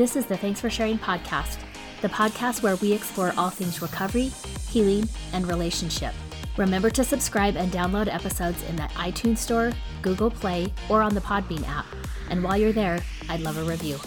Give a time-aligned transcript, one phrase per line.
[0.00, 1.58] This is the Thanks for Sharing podcast,
[2.00, 4.32] the podcast where we explore all things recovery,
[4.70, 6.14] healing, and relationship.
[6.56, 11.20] Remember to subscribe and download episodes in the iTunes Store, Google Play, or on the
[11.20, 11.84] Podbean app.
[12.30, 13.98] And while you're there, I'd love a review.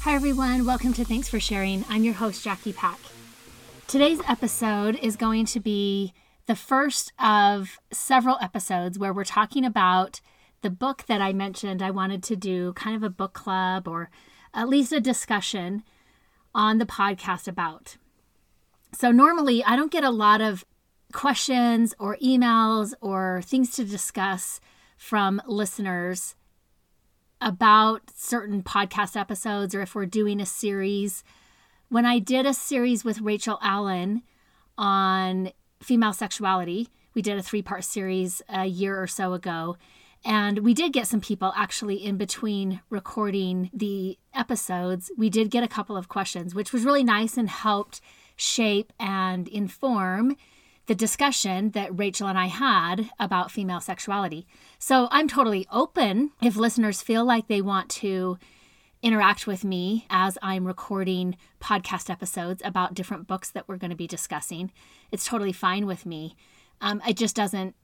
[0.00, 0.66] Hi, everyone.
[0.66, 1.84] Welcome to Thanks for Sharing.
[1.88, 2.98] I'm your host, Jackie Pack.
[3.86, 6.12] Today's episode is going to be
[6.46, 10.20] the first of several episodes where we're talking about
[10.66, 14.10] the book that I mentioned I wanted to do kind of a book club or
[14.52, 15.84] at least a discussion
[16.56, 17.98] on the podcast about.
[18.92, 20.64] So, normally I don't get a lot of
[21.12, 24.58] questions or emails or things to discuss
[24.96, 26.34] from listeners
[27.40, 31.22] about certain podcast episodes or if we're doing a series.
[31.90, 34.22] When I did a series with Rachel Allen
[34.76, 39.76] on female sexuality, we did a three part series a year or so ago.
[40.26, 45.08] And we did get some people actually in between recording the episodes.
[45.16, 48.00] We did get a couple of questions, which was really nice and helped
[48.34, 50.36] shape and inform
[50.86, 54.48] the discussion that Rachel and I had about female sexuality.
[54.80, 58.36] So I'm totally open if listeners feel like they want to
[59.02, 63.96] interact with me as I'm recording podcast episodes about different books that we're going to
[63.96, 64.72] be discussing.
[65.12, 66.34] It's totally fine with me.
[66.80, 67.76] Um, it just doesn't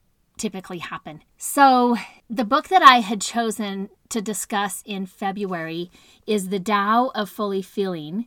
[0.42, 1.22] typically happen.
[1.38, 1.96] So,
[2.28, 5.88] the book that I had chosen to discuss in February
[6.26, 8.26] is The Tao of Fully Feeling,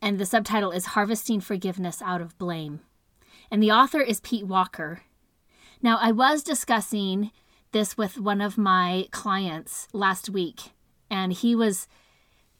[0.00, 2.80] and the subtitle is Harvesting Forgiveness Out of Blame.
[3.50, 5.02] And the author is Pete Walker.
[5.82, 7.30] Now, I was discussing
[7.72, 10.72] this with one of my clients last week,
[11.10, 11.86] and he was,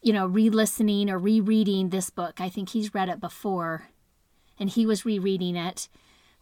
[0.02, 2.42] you know, re listening or rereading this book.
[2.42, 3.88] I think he's read it before,
[4.60, 5.88] and he was rereading it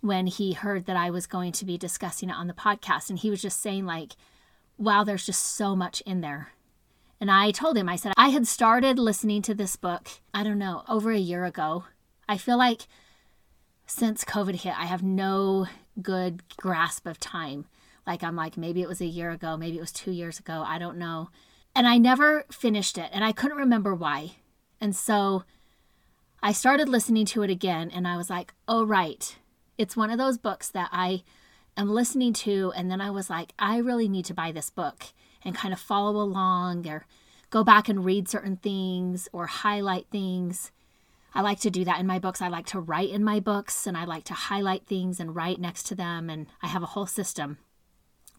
[0.05, 3.09] when he heard that I was going to be discussing it on the podcast.
[3.09, 4.13] And he was just saying, like,
[4.77, 6.51] wow, there's just so much in there.
[7.23, 10.59] And I told him, I said, I had started listening to this book, I don't
[10.59, 11.85] know, over a year ago.
[12.29, 12.83] I feel like
[13.87, 15.69] since COVID hit, I have no
[16.03, 17.65] good grasp of time.
[18.07, 20.65] Like, I'm like, maybe it was a year ago, maybe it was two years ago,
[20.67, 21.31] I don't know.
[21.75, 24.33] And I never finished it, and I couldn't remember why.
[24.83, 25.45] And so
[26.43, 29.35] I started listening to it again, and I was like, oh, right
[29.79, 31.23] it's one of those books that I
[31.77, 35.07] am listening to, and then I was like, I really need to buy this book
[35.45, 37.07] and kind of follow along or
[37.51, 40.73] go back and read certain things or highlight things.
[41.35, 42.41] I like to do that in my books.
[42.41, 45.61] I like to write in my books and I like to highlight things and write
[45.61, 46.31] next to them.
[46.31, 47.59] And I have a whole system.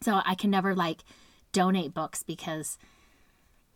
[0.02, 1.02] So I can never like
[1.52, 2.78] donate books because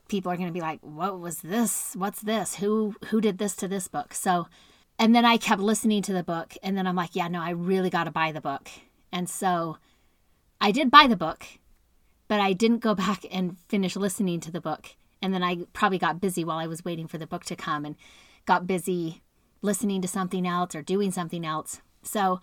[0.08, 1.96] people are going to be like, what was this?
[1.98, 2.56] What's this?
[2.56, 4.14] Who, who did this to this book?
[4.14, 4.48] So
[5.00, 6.56] and then I kept listening to the book.
[6.62, 8.70] And then I'm like, yeah, no, I really got to buy the book.
[9.14, 9.78] And so
[10.60, 11.46] I did buy the book,
[12.28, 14.96] but I didn't go back and finish listening to the book.
[15.22, 17.86] And then I probably got busy while I was waiting for the book to come
[17.86, 17.96] and
[18.46, 19.22] got busy
[19.62, 21.82] listening to something else or doing something else.
[22.04, 22.42] So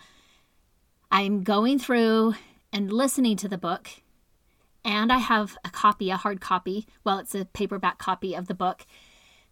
[1.10, 2.34] I'm going through
[2.72, 3.88] and listening to the book.
[4.84, 6.86] And I have a copy, a hard copy.
[7.04, 8.86] Well, it's a paperback copy of the book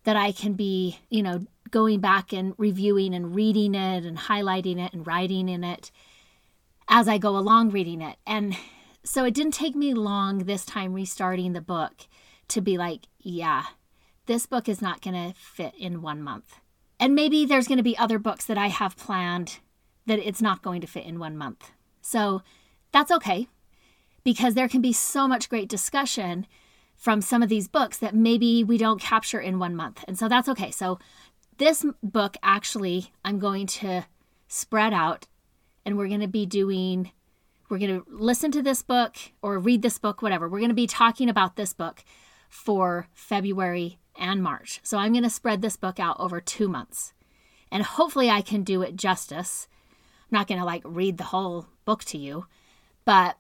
[0.05, 4.79] that I can be, you know, going back and reviewing and reading it and highlighting
[4.79, 5.91] it and writing in it
[6.89, 8.17] as I go along reading it.
[8.27, 8.57] And
[9.03, 12.07] so it didn't take me long this time restarting the book
[12.49, 13.65] to be like, yeah,
[14.27, 16.57] this book is not going to fit in one month.
[17.01, 19.59] And maybe there's going to be other books that I have planned
[20.07, 21.73] that it's not going to fit in one month.
[22.01, 22.43] So
[22.93, 23.49] that's okay
[24.23, 26.47] because there can be so much great discussion
[26.97, 30.05] from some of these books that maybe we don't capture in one month.
[30.07, 30.71] And so that's okay.
[30.71, 30.99] So
[31.59, 34.07] this book actually I'm going to
[34.49, 35.27] spread out
[35.85, 37.13] and we're going to be doing
[37.69, 40.49] we're going to listen to this book or read this book whatever.
[40.49, 42.05] We're going to be talking about this book
[42.49, 44.81] for February and March.
[44.83, 47.15] So I'm going to spread this book out over 2 months.
[47.73, 49.67] And hopefully I can do it justice.
[50.31, 52.47] I'm not going to like read the whole book to you,
[53.05, 53.37] but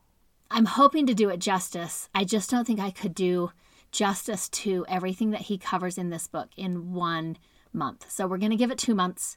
[0.54, 2.08] I'm hoping to do it justice.
[2.14, 3.50] I just don't think I could do
[3.90, 7.38] justice to everything that he covers in this book in one
[7.72, 8.08] month.
[8.08, 9.36] So we're going to give it two months.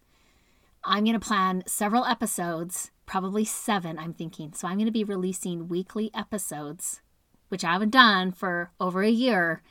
[0.84, 4.54] I'm going to plan several episodes, probably seven, I'm thinking.
[4.54, 7.02] So I'm going to be releasing weekly episodes,
[7.50, 9.64] which I haven't done for over a year.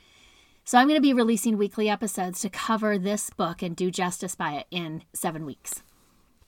[0.65, 4.35] So I'm going to be releasing weekly episodes to cover this book and do justice
[4.35, 5.81] by it in seven weeks.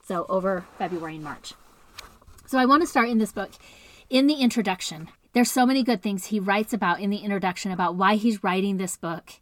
[0.06, 1.53] So over February and March.
[2.47, 3.51] So I want to start in this book
[4.09, 5.09] in the introduction.
[5.33, 8.77] There's so many good things he writes about in the introduction about why he's writing
[8.77, 9.33] this book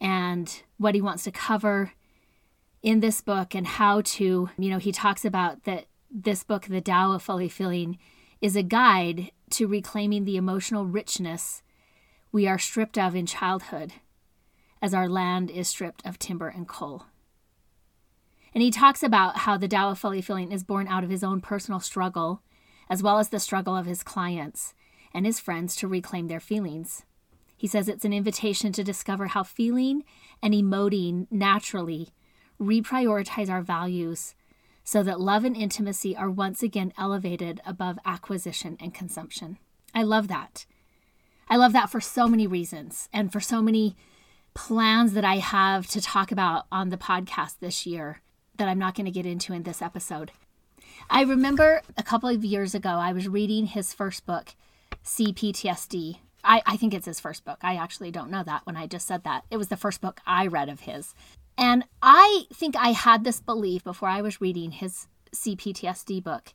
[0.00, 1.92] and what he wants to cover
[2.82, 6.80] in this book and how to, you know, he talks about that this book, The
[6.80, 7.98] Tao of Fully Feeling,
[8.40, 11.62] is a guide to reclaiming the emotional richness
[12.32, 13.92] we are stripped of in childhood,
[14.80, 17.04] as our land is stripped of timber and coal.
[18.54, 21.22] And he talks about how the Tao of Fully Feeling is born out of his
[21.22, 22.42] own personal struggle,
[22.88, 24.74] as well as the struggle of his clients
[25.14, 27.04] and his friends to reclaim their feelings.
[27.56, 30.04] He says it's an invitation to discover how feeling
[30.42, 32.08] and emoting naturally
[32.60, 34.34] reprioritize our values
[34.84, 39.58] so that love and intimacy are once again elevated above acquisition and consumption.
[39.94, 40.66] I love that.
[41.48, 43.96] I love that for so many reasons and for so many
[44.54, 48.22] plans that I have to talk about on the podcast this year
[48.56, 50.32] that I'm not going to get into in this episode.
[51.10, 54.54] I remember a couple of years ago, I was reading his first book,
[55.04, 56.18] CPTSD.
[56.44, 57.58] I, I think it's his first book.
[57.62, 59.44] I actually don't know that when I just said that.
[59.50, 61.14] It was the first book I read of his.
[61.56, 66.54] And I think I had this belief before I was reading his CPTSD book.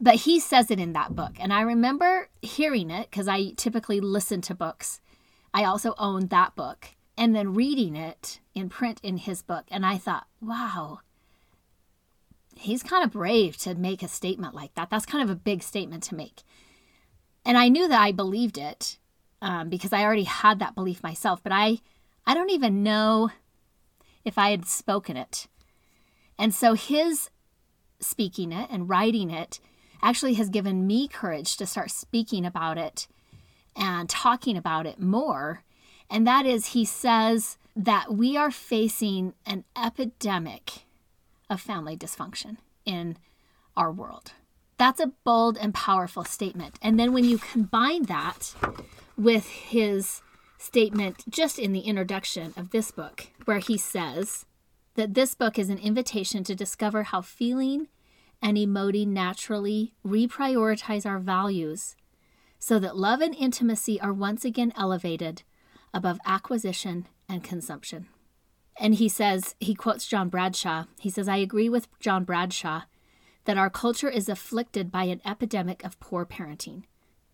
[0.00, 1.32] But he says it in that book.
[1.38, 5.00] And I remember hearing it because I typically listen to books.
[5.52, 6.88] I also own that book
[7.18, 9.66] and then reading it in print in his book.
[9.70, 11.00] And I thought, wow,
[12.60, 14.90] he's kind of brave to make a statement like that.
[14.90, 16.42] That's kind of a big statement to make.
[17.44, 18.98] And I knew that I believed it
[19.40, 21.78] um, because I already had that belief myself, but I,
[22.26, 23.30] I don't even know
[24.24, 25.48] if I had spoken it.
[26.38, 27.30] And so his
[27.98, 29.60] speaking it and writing it
[30.02, 33.06] actually has given me courage to start speaking about it
[33.76, 35.62] and talking about it more.
[36.10, 40.84] And that is, he says that we are facing an epidemic
[41.50, 42.56] of family dysfunction
[42.86, 43.18] in
[43.76, 44.32] our world.
[44.78, 46.78] That's a bold and powerful statement.
[46.80, 48.54] And then when you combine that
[49.18, 50.22] with his
[50.56, 54.46] statement just in the introduction of this book, where he says
[54.94, 57.88] that this book is an invitation to discover how feeling
[58.40, 61.96] and emoting naturally reprioritize our values
[62.58, 65.42] so that love and intimacy are once again elevated
[65.92, 68.08] above acquisition and consumption.
[68.80, 70.84] And he says, he quotes John Bradshaw.
[70.98, 72.82] He says, I agree with John Bradshaw
[73.44, 76.84] that our culture is afflicted by an epidemic of poor parenting.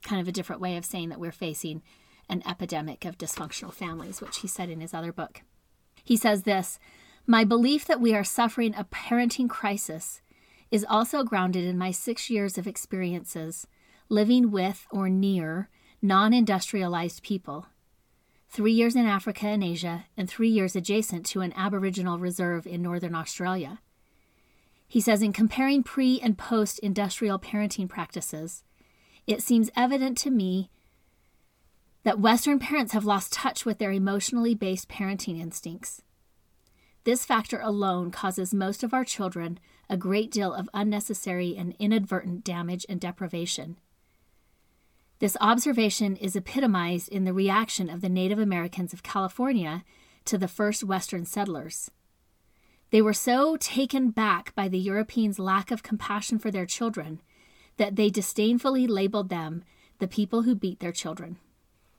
[0.02, 1.82] Kind of a different way of saying that we're facing
[2.28, 5.42] an epidemic of dysfunctional families, which he said in his other book.
[6.02, 6.80] He says this
[7.28, 10.22] My belief that we are suffering a parenting crisis
[10.72, 13.68] is also grounded in my six years of experiences
[14.08, 15.68] living with or near
[16.02, 17.66] non industrialized people
[18.48, 22.82] three years in Africa and Asia, and three years adjacent to an Aboriginal reserve in
[22.82, 23.80] northern Australia.
[24.88, 28.62] He says in comparing pre and post industrial parenting practices,
[29.26, 30.70] it seems evident to me
[32.04, 36.02] that Western parents have lost touch with their emotionally based parenting instincts.
[37.02, 39.58] This factor alone causes most of our children
[39.88, 43.78] a great deal of unnecessary and inadvertent damage and deprivation.
[45.18, 49.82] This observation is epitomized in the reaction of the Native Americans of California
[50.26, 51.90] to the first Western settlers.
[52.90, 57.22] They were so taken back by the Europeans' lack of compassion for their children
[57.78, 59.64] that they disdainfully labeled them
[59.98, 61.38] the people who beat their children.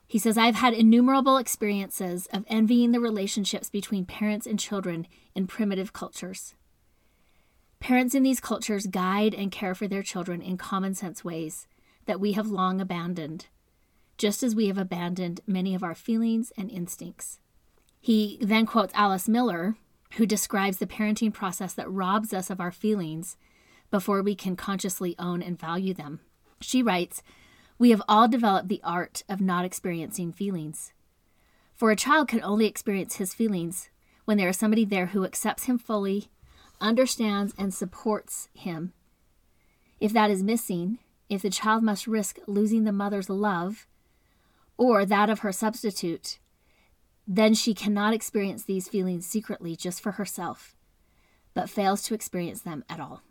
[0.06, 5.46] He says, I've had innumerable experiences of envying the relationships between parents and children in
[5.46, 6.54] primitive cultures.
[7.80, 11.66] Parents in these cultures guide and care for their children in common sense ways
[12.08, 13.46] that we have long abandoned,
[14.16, 17.38] just as we have abandoned many of our feelings and instincts.
[18.00, 19.76] He then quotes Alice Miller,
[20.14, 23.36] who describes the parenting process that robs us of our feelings
[23.90, 26.20] before we can consciously own and value them.
[26.62, 27.22] She writes,
[27.78, 30.94] We have all developed the art of not experiencing feelings.
[31.74, 33.90] For a child can only experience his feelings
[34.24, 36.30] when there is somebody there who accepts him fully,
[36.80, 38.94] understands, and supports him.
[40.00, 40.98] If that is missing,
[41.28, 43.86] if the child must risk losing the mother's love
[44.76, 46.38] or that of her substitute,
[47.26, 50.74] then she cannot experience these feelings secretly just for herself,
[51.52, 53.22] but fails to experience them at all.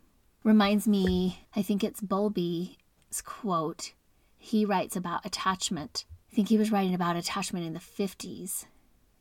[0.44, 2.76] Reminds me, I think it's Bowlby's
[3.24, 3.92] quote.
[4.38, 6.04] He writes about attachment.
[6.30, 8.66] I think he was writing about attachment in the 50s.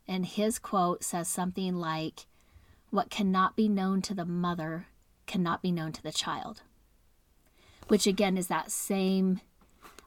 [0.07, 2.27] And his quote says something like,
[2.91, 4.87] What cannot be known to the mother
[5.25, 6.61] cannot be known to the child
[7.87, 9.41] which again is that same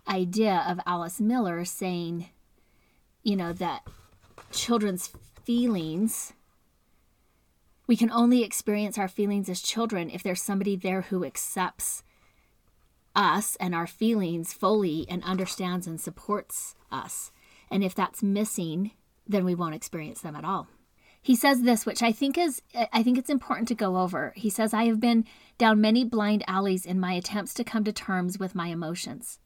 [0.08, 2.28] idea of Alice Miller saying,
[3.22, 3.86] you know, that
[4.52, 5.12] children's
[5.44, 6.32] feelings,
[7.86, 12.02] we can only experience our feelings as children if there's somebody there who accepts
[13.14, 17.32] us and our feelings fully and understands and supports us.
[17.70, 18.92] And if that's missing,
[19.26, 20.68] then we won't experience them at all.
[21.22, 22.62] He says this, which I think is
[22.92, 24.32] I think it's important to go over.
[24.36, 25.26] He says, I have been
[25.58, 29.38] down many blind alleys in my attempts to come to terms with my emotions.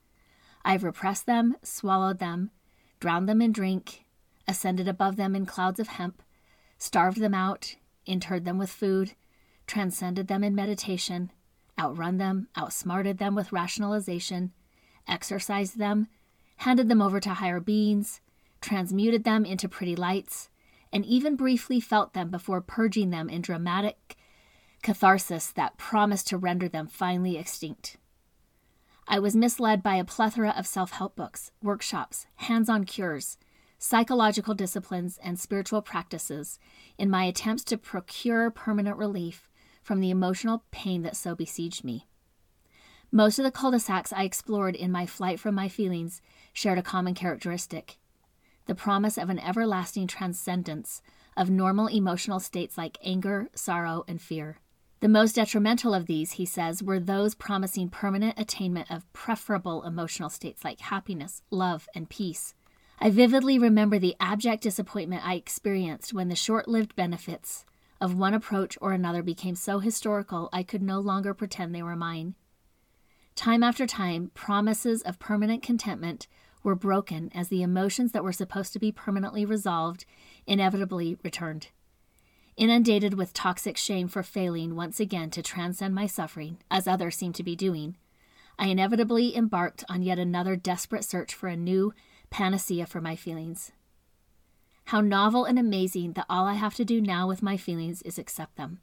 [0.64, 2.50] I've repressed them, swallowed them,
[3.00, 4.04] drowned them in drink,
[4.47, 6.23] ascended above them in clouds of hemp,
[6.78, 7.76] starved them out,
[8.07, 9.12] interred them with food,
[9.66, 11.33] transcended them in meditation,
[11.78, 14.52] outrun them, outsmarted them with rationalization,
[15.09, 16.07] exorcised them,
[16.59, 18.21] handed them over to higher beings,
[18.61, 20.49] transmuted them into pretty lights,
[20.94, 24.16] and even briefly felt them before purging them in dramatic
[24.80, 27.96] catharsis that promised to render them finally extinct.
[29.08, 33.36] I was misled by a plethora of self help books, workshops, hands on cures,
[33.76, 36.60] psychological disciplines, and spiritual practices
[36.96, 39.50] in my attempts to procure permanent relief
[39.82, 42.06] from the emotional pain that so besieged me.
[43.10, 46.22] Most of the cul de sacs I explored in my flight from my feelings
[46.52, 47.98] shared a common characteristic
[48.66, 51.02] the promise of an everlasting transcendence
[51.37, 54.59] of normal emotional states like anger, sorrow, and fear.
[55.00, 60.30] The most detrimental of these, he says, were those promising permanent attainment of preferable emotional
[60.30, 62.54] states like happiness, love, and peace.
[62.99, 67.66] I vividly remember the abject disappointment I experienced when the short lived benefits
[68.00, 71.97] of one approach or another became so historical I could no longer pretend they were
[71.97, 72.35] mine.
[73.35, 76.28] Time after time, promises of permanent contentment
[76.64, 80.04] were broken as the emotions that were supposed to be permanently resolved
[80.47, 81.68] inevitably returned.
[82.56, 87.35] Inundated with toxic shame for failing once again to transcend my suffering, as others seemed
[87.37, 87.97] to be doing,
[88.59, 91.92] I inevitably embarked on yet another desperate search for a new
[92.30, 93.73] panacea for my feelings.
[94.87, 98.18] How novel and amazing that all I have to do now with my feelings is
[98.18, 98.80] accept them.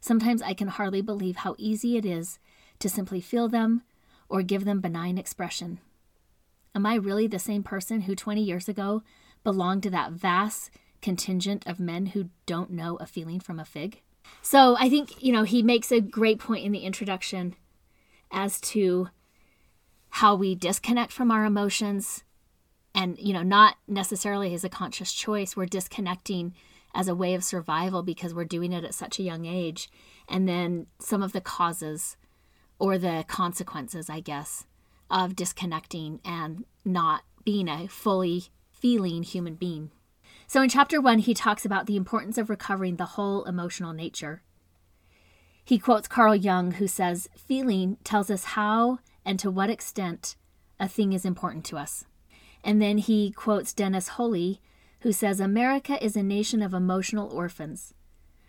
[0.00, 2.38] Sometimes I can hardly believe how easy it is
[2.78, 3.82] to simply feel them
[4.28, 5.80] or give them benign expression.
[6.74, 9.02] Am I really the same person who 20 years ago
[9.44, 10.70] belonged to that vast
[11.00, 14.00] contingent of men who don't know a feeling from a fig?
[14.42, 17.54] So I think, you know, he makes a great point in the introduction
[18.30, 19.08] as to
[20.10, 22.24] how we disconnect from our emotions
[22.94, 25.56] and, you know, not necessarily as a conscious choice.
[25.56, 26.54] We're disconnecting
[26.94, 29.90] as a way of survival because we're doing it at such a young age.
[30.28, 32.16] And then some of the causes
[32.78, 34.66] or the consequences, I guess,
[35.10, 39.90] of disconnecting and not being a fully feeling human being.
[40.46, 44.42] So in chapter one, he talks about the importance of recovering the whole emotional nature.
[45.64, 50.36] He quotes Carl Jung, who says, Feeling tells us how and to what extent
[50.80, 52.06] a thing is important to us.
[52.64, 54.60] And then he quotes Dennis Wholey,
[55.00, 57.92] who says, America is a nation of emotional orphans.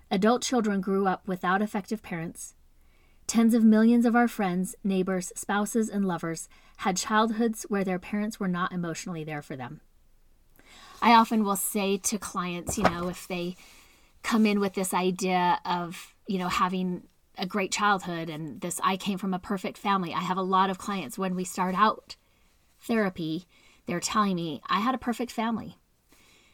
[0.09, 2.55] Adult children grew up without effective parents.
[3.29, 8.39] Tens of millions of our friends, neighbors, spouses, and lovers had childhoods where their parents
[8.39, 9.81] were not emotionally there for them.
[10.99, 13.55] I often will say to clients, you know, if they
[14.23, 17.03] come in with this idea of, you know, having
[17.37, 20.11] a great childhood and this, I came from a perfect family.
[20.11, 22.15] I have a lot of clients when we start out
[22.81, 23.45] therapy,
[23.85, 25.77] they're telling me, I had a perfect family.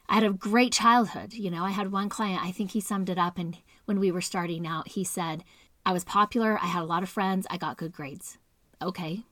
[0.10, 1.36] I had a great childhood.
[1.36, 3.38] You know, I had one client, I think he summed it up.
[3.38, 5.46] And when we were starting out, he said,
[5.86, 8.38] I was popular, I had a lot of friends, I got good grades.
[8.82, 9.24] Okay,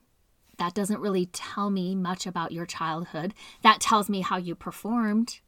[0.58, 3.34] that doesn't really tell me much about your childhood.
[3.64, 5.40] That tells me how you performed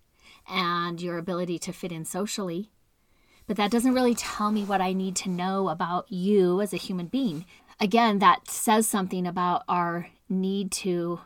[0.50, 2.72] and your ability to fit in socially.
[3.48, 6.78] But that doesn't really tell me what I need to know about you as a
[6.78, 7.46] human being.
[7.80, 11.20] Again, that says something about our need to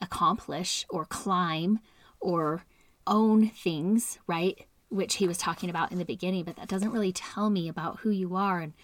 [0.00, 1.80] accomplish or climb
[2.20, 2.64] or
[3.06, 4.66] own things, right?
[4.90, 8.00] Which he was talking about in the beginning, but that doesn't really tell me about
[8.00, 8.74] who you are and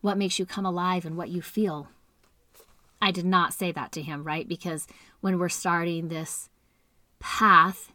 [0.00, 1.88] what makes you come alive and what you feel.
[3.00, 4.48] I did not say that to him, right?
[4.48, 4.86] Because
[5.20, 6.48] when we're starting this
[7.20, 7.92] path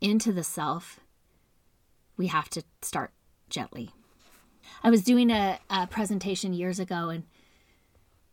[0.00, 1.00] into the self,
[2.16, 3.12] we have to start
[3.48, 3.90] gently.
[4.82, 7.24] I was doing a, a presentation years ago and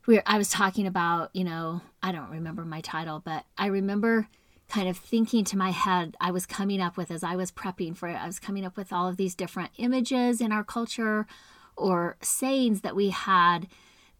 [0.08, 3.68] we were, I was talking about, you know, I don't remember my title, but I
[3.68, 4.28] remember
[4.68, 7.96] kind of thinking to my head, I was coming up with as I was prepping
[7.96, 11.28] for it, I was coming up with all of these different images in our culture
[11.80, 13.68] or sayings that we had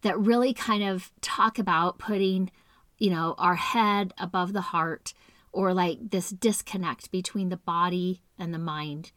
[0.02, 2.50] that really kind of talk about putting,
[2.98, 5.12] you know, our head above the heart
[5.52, 9.12] or like this disconnect between the body and the mind.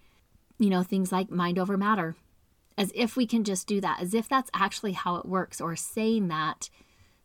[0.60, 2.16] You know, things like mind over matter.
[2.78, 5.76] As if we can just do that, as if that's actually how it works, or
[5.76, 6.70] saying that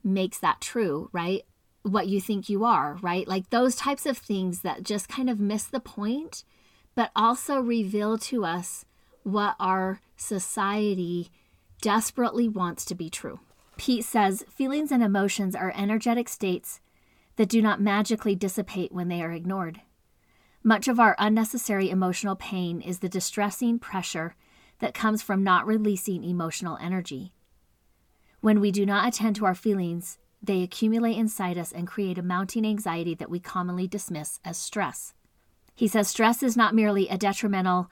[0.05, 1.43] makes that true, right?
[1.83, 3.27] What you think you are, right?
[3.27, 6.45] Like those types of things that just kind of miss the point,
[6.95, 8.85] but also reveal to us
[9.29, 11.31] what our society
[11.81, 13.41] desperately wants to be true.
[13.77, 16.81] Pete says feelings and emotions are energetic states
[17.37, 19.81] that do not magically dissipate when they are ignored.
[20.65, 24.35] Much of our unnecessary emotional pain is the distressing pressure
[24.81, 27.33] that comes from not releasing emotional energy.
[28.41, 32.23] When we do not attend to our feelings, they accumulate inside us and create a
[32.23, 35.15] mounting anxiety that we commonly dismiss as stress.
[35.75, 37.91] He says stress is not merely a detrimental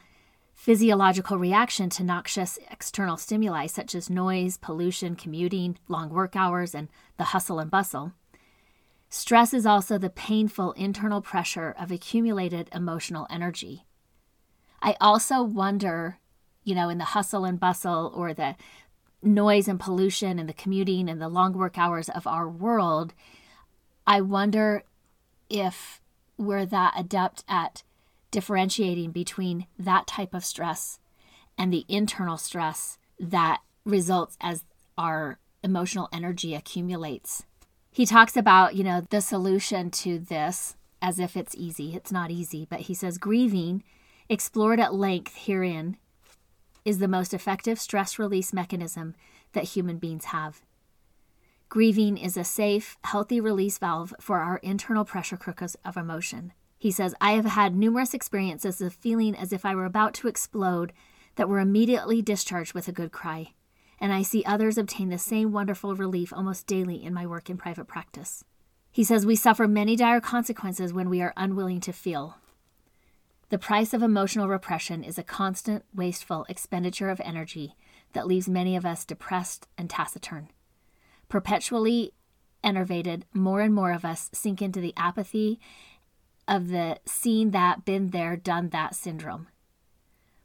[0.56, 6.88] physiological reaction to noxious external stimuli such as noise, pollution, commuting, long work hours, and
[7.18, 8.12] the hustle and bustle.
[9.08, 13.84] Stress is also the painful internal pressure of accumulated emotional energy.
[14.82, 16.18] I also wonder,
[16.64, 18.56] you know, in the hustle and bustle or the
[19.22, 23.12] noise and pollution and the commuting and the long work hours of our world,
[24.06, 24.84] I wonder
[25.50, 26.00] if
[26.38, 27.82] we're that adept at
[28.36, 30.98] differentiating between that type of stress
[31.56, 34.62] and the internal stress that results as
[34.98, 37.46] our emotional energy accumulates.
[37.90, 41.96] He talks about, you know, the solution to this as if it's easy.
[41.96, 43.82] It's not easy, but he says grieving,
[44.28, 45.96] explored at length herein,
[46.84, 49.14] is the most effective stress release mechanism
[49.54, 50.60] that human beings have.
[51.70, 56.52] Grieving is a safe, healthy release valve for our internal pressure cookers of emotion.
[56.78, 60.28] He says, I have had numerous experiences of feeling as if I were about to
[60.28, 60.92] explode
[61.36, 63.52] that were immediately discharged with a good cry.
[63.98, 67.56] And I see others obtain the same wonderful relief almost daily in my work in
[67.56, 68.44] private practice.
[68.90, 72.36] He says, We suffer many dire consequences when we are unwilling to feel.
[73.48, 77.76] The price of emotional repression is a constant, wasteful expenditure of energy
[78.12, 80.48] that leaves many of us depressed and taciturn.
[81.28, 82.12] Perpetually
[82.64, 85.60] enervated, more and more of us sink into the apathy
[86.48, 89.48] of the seen that, been there, done that syndrome.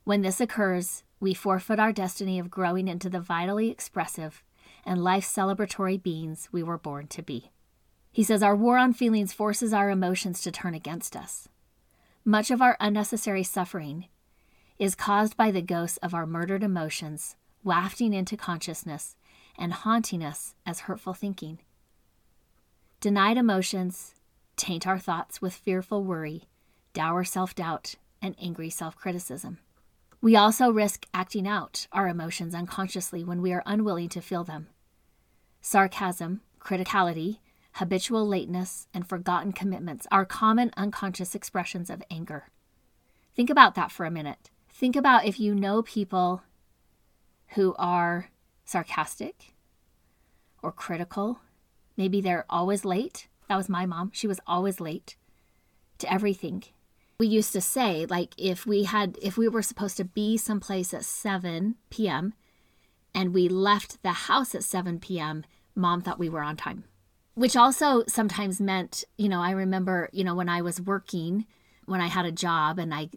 [0.03, 4.43] When this occurs, we forfeit our destiny of growing into the vitally expressive
[4.85, 7.51] and life celebratory beings we were born to be.
[8.11, 11.47] He says our war on feelings forces our emotions to turn against us.
[12.25, 14.07] Much of our unnecessary suffering
[14.79, 19.15] is caused by the ghosts of our murdered emotions wafting into consciousness
[19.57, 21.59] and haunting us as hurtful thinking.
[22.99, 24.15] Denied emotions
[24.61, 26.43] taint our thoughts with fearful worry,
[26.93, 29.57] dour self doubt, and angry self criticism.
[30.21, 34.67] We also risk acting out our emotions unconsciously when we are unwilling to feel them.
[35.61, 37.39] Sarcasm, criticality,
[37.73, 42.49] habitual lateness, and forgotten commitments are common unconscious expressions of anger.
[43.35, 44.51] Think about that for a minute.
[44.69, 46.43] Think about if you know people
[47.55, 48.29] who are
[48.63, 49.55] sarcastic
[50.61, 51.39] or critical.
[51.97, 54.11] Maybe they're always late that was my mom.
[54.13, 55.17] She was always late
[55.97, 56.63] to everything.
[57.19, 60.93] We used to say, like, if we had, if we were supposed to be someplace
[60.93, 62.33] at 7 p.m.
[63.13, 65.43] and we left the house at 7 p.m.,
[65.75, 66.85] mom thought we were on time.
[67.33, 71.45] Which also sometimes meant, you know, I remember, you know, when I was working,
[71.87, 73.09] when I had a job and I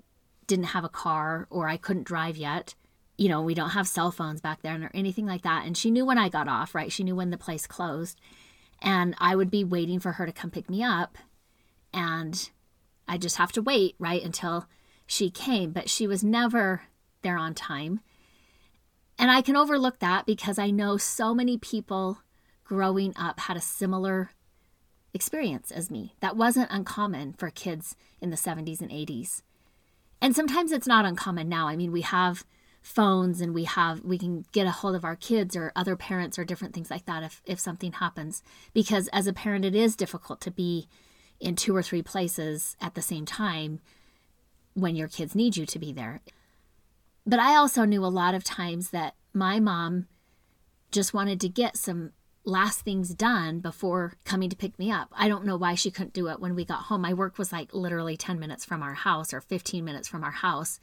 [0.49, 2.75] didn't have a car or I couldn't drive yet,
[3.17, 5.65] you know, we don't have cell phones back then or anything like that.
[5.65, 6.91] And she knew when I got off, right?
[6.91, 8.21] She knew when the place closed.
[8.85, 11.17] And I would be waiting for her to come pick me up.
[11.93, 12.51] And
[13.09, 14.69] I just have to wait, right, until
[15.07, 15.73] she came.
[15.73, 16.83] But she was never
[17.23, 18.01] there on time.
[19.19, 22.19] And I can overlook that because I know so many people
[22.65, 24.31] growing up had a similar
[25.15, 26.15] experience as me.
[26.21, 29.43] That wasn't uncommon for kids in the 70s and 80s.
[30.21, 31.69] And sometimes it's not uncommon now.
[31.69, 32.45] I mean, we have
[32.85, 36.39] phones and we have we can get a hold of our kids or other parents
[36.39, 38.43] or different things like that if if something happens
[38.75, 40.87] because as a parent it is difficult to be
[41.41, 43.81] in two or three places at the same time
[44.75, 46.21] when your kids need you to be there
[47.27, 50.07] but i also knew a lot of times that my mom
[50.93, 52.13] just wanted to get some
[52.45, 55.09] last things done before coming to pick me up.
[55.17, 57.01] I don't know why she couldn't do it when we got home.
[57.01, 60.31] My work was like literally 10 minutes from our house or 15 minutes from our
[60.31, 60.79] house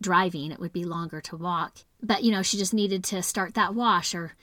[0.00, 1.78] driving, it would be longer to walk.
[2.02, 4.34] But, you know, she just needed to start that wash or,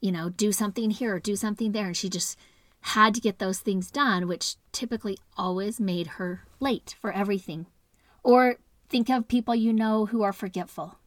[0.00, 1.86] you know, do something here or do something there.
[1.86, 2.38] And she just
[2.80, 7.66] had to get those things done, which typically always made her late for everything.
[8.22, 8.56] Or
[8.88, 10.98] think of people you know who are forgetful.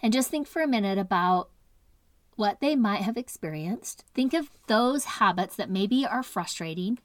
[0.00, 1.48] And just think for a minute about
[2.36, 4.04] what they might have experienced.
[4.12, 6.98] Think of those habits that maybe are frustrating.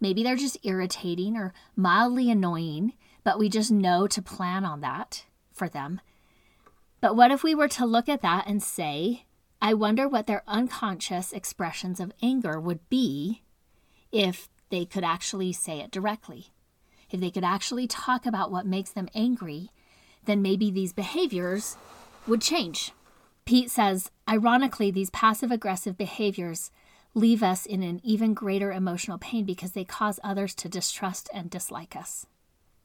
[0.00, 5.24] Maybe they're just irritating or mildly annoying, but we just know to plan on that
[5.54, 6.00] for them.
[7.00, 9.24] But what if we were to look at that and say,
[9.62, 13.42] I wonder what their unconscious expressions of anger would be
[14.12, 16.48] if they could actually say it directly?
[17.10, 19.70] If they could actually talk about what makes them angry,
[20.24, 21.76] then maybe these behaviors
[22.26, 22.92] would change.
[23.44, 26.70] Pete says, ironically, these passive aggressive behaviors
[27.14, 31.50] leave us in an even greater emotional pain because they cause others to distrust and
[31.50, 32.26] dislike us.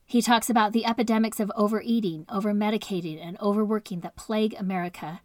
[0.10, 5.22] He talks about the epidemics of overeating, overmedicating, and overworking that plague America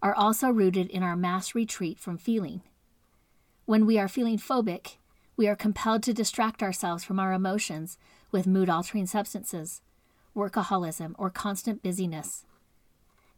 [0.00, 2.62] are also rooted in our mass retreat from feeling.
[3.66, 4.96] When we are feeling phobic,
[5.36, 7.98] we are compelled to distract ourselves from our emotions
[8.32, 9.82] with mood altering substances,
[10.34, 12.46] workaholism, or constant busyness.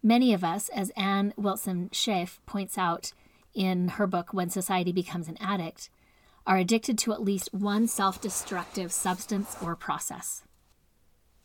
[0.05, 3.13] Many of us, as Anne Wilson Schaef points out
[3.55, 5.91] in her book When Society Becomes an Addict,
[6.47, 10.45] are addicted to at least one self destructive substance or process.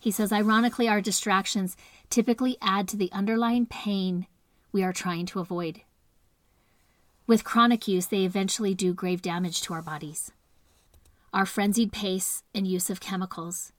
[0.01, 1.77] He says, ironically, our distractions
[2.09, 4.25] typically add to the underlying pain
[4.71, 5.81] we are trying to avoid.
[7.27, 10.31] With chronic use, they eventually do grave damage to our bodies.
[11.31, 13.73] Our frenzied pace and use of chemicals,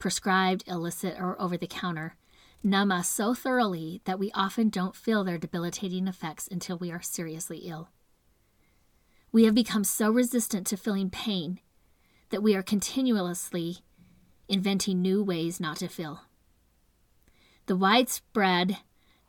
[0.00, 2.16] prescribed, illicit, or over the counter,
[2.60, 7.00] numb us so thoroughly that we often don't feel their debilitating effects until we are
[7.00, 7.88] seriously ill.
[9.30, 11.60] We have become so resistant to feeling pain
[12.30, 13.78] that we are continuously
[14.48, 16.22] inventing new ways not to feel.
[17.66, 18.78] The widespread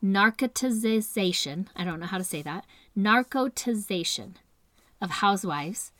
[0.03, 2.65] narcotization, I don't know how to say that,
[2.97, 4.36] narcotization
[5.01, 5.91] of housewives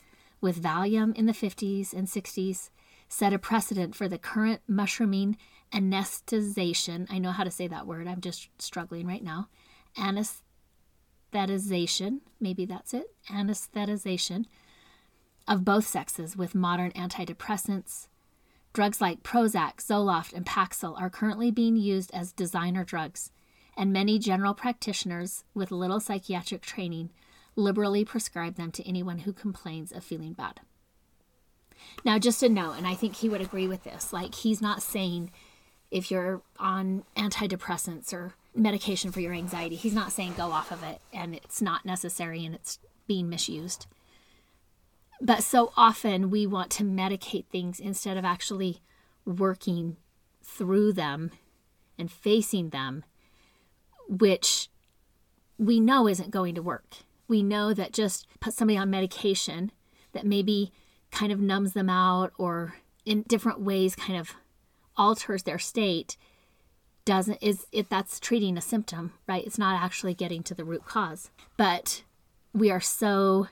[0.42, 2.70] with Valium in the 50s and 60s
[3.10, 5.38] set a precedent for the current mushrooming
[5.74, 7.08] anesthetization.
[7.10, 9.50] I know how to say that word, I'm just struggling right now.
[9.98, 14.46] Anesthetization, maybe that's it, anesthetization
[15.48, 18.08] of both sexes with modern antidepressants.
[18.74, 23.32] Drugs like Prozac, Zoloft, and Paxil are currently being used as designer drugs
[23.76, 27.10] and many general practitioners with little psychiatric training
[27.56, 30.60] liberally prescribe them to anyone who complains of feeling bad.
[32.04, 34.84] Now, just a note, and I think he would agree with this like, he's not
[34.84, 35.32] saying
[35.92, 40.84] if you're on antidepressants or medication for your anxiety, he's not saying go off of
[40.84, 43.88] it and it's not necessary and it's being misused.
[45.22, 48.82] But so often we want to medicate things instead of actually
[49.26, 49.98] working
[50.42, 51.32] through them
[51.98, 53.04] and facing them
[54.08, 54.70] which
[55.58, 56.98] we know isn't going to work.
[57.28, 59.72] We know that just put somebody on medication
[60.14, 60.72] that maybe
[61.12, 64.34] kind of numbs them out or in different ways kind of
[64.98, 66.18] alters their state
[67.06, 69.46] doesn't is it that's treating a symptom, right?
[69.46, 71.32] It's not actually getting to the root cause.
[71.58, 72.04] But
[72.54, 73.48] we are so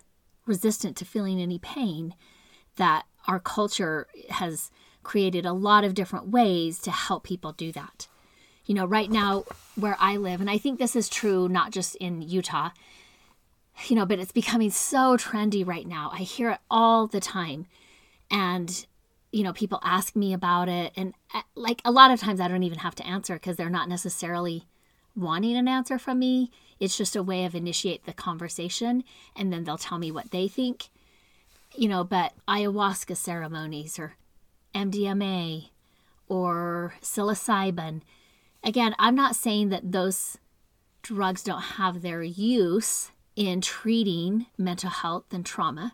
[0.47, 2.15] resistant to feeling any pain
[2.75, 4.71] that our culture has
[5.03, 8.07] created a lot of different ways to help people do that
[8.67, 11.95] you know, right now where I live, and I think this is true not just
[11.95, 12.69] in Utah,
[13.85, 16.11] you know, but it's becoming so trendy right now.
[16.13, 17.65] I hear it all the time.
[18.29, 18.85] And,
[19.31, 20.91] you know, people ask me about it.
[20.97, 23.69] And uh, like a lot of times I don't even have to answer because they're
[23.69, 24.65] not necessarily
[25.17, 26.51] wanting an answer from me.
[26.79, 29.03] It's just a way of initiate the conversation
[29.35, 30.89] and then they'll tell me what they think.
[31.75, 34.15] You know, but ayahuasca ceremonies or
[34.73, 35.69] MDMA
[36.29, 38.01] or psilocybin,
[38.63, 40.37] Again, I'm not saying that those
[41.01, 45.93] drugs don't have their use in treating mental health and trauma.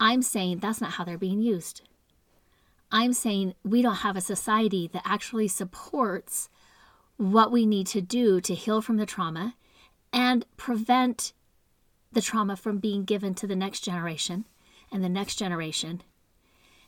[0.00, 1.82] I'm saying that's not how they're being used.
[2.90, 6.48] I'm saying we don't have a society that actually supports
[7.30, 9.54] what we need to do to heal from the trauma
[10.12, 11.32] and prevent
[12.10, 14.44] the trauma from being given to the next generation
[14.90, 16.02] and the next generation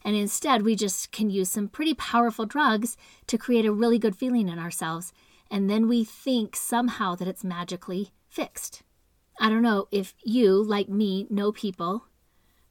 [0.05, 4.14] and instead, we just can use some pretty powerful drugs to create a really good
[4.14, 5.12] feeling in ourselves.
[5.51, 8.83] And then we think somehow that it's magically fixed.
[9.40, 12.05] I don't know if you, like me, know people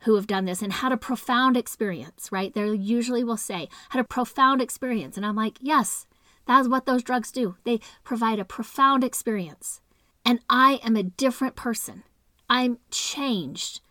[0.02, 2.54] who have done this and had a profound experience, right?
[2.54, 5.18] They usually will say, had a profound experience.
[5.18, 6.06] And I'm like, yes,
[6.46, 7.56] that's what those drugs do.
[7.64, 9.82] They provide a profound experience.
[10.26, 12.04] And I am a different person.
[12.50, 13.82] I'm changed.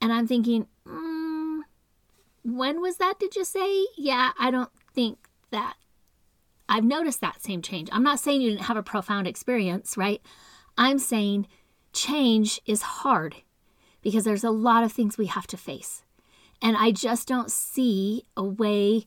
[0.00, 1.60] And I'm thinking, mm,
[2.44, 3.86] when was that, did you say?
[3.96, 5.18] Yeah, I don't think
[5.50, 5.74] that.
[6.70, 7.88] I've noticed that same change.
[7.92, 10.20] I'm not saying you didn't have a profound experience, right?
[10.76, 11.46] I'm saying
[11.94, 13.36] change is hard
[14.02, 16.04] because there's a lot of things we have to face.
[16.60, 19.06] And I just don't see a way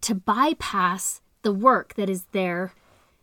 [0.00, 2.72] to bypass the work that is there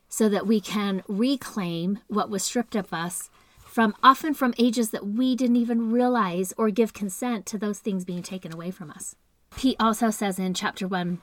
[0.07, 3.29] so that we can reclaim what was stripped of us
[3.65, 8.03] from often from ages that we didn't even realize or give consent to those things
[8.03, 9.15] being taken away from us.
[9.57, 11.21] He also says in chapter 1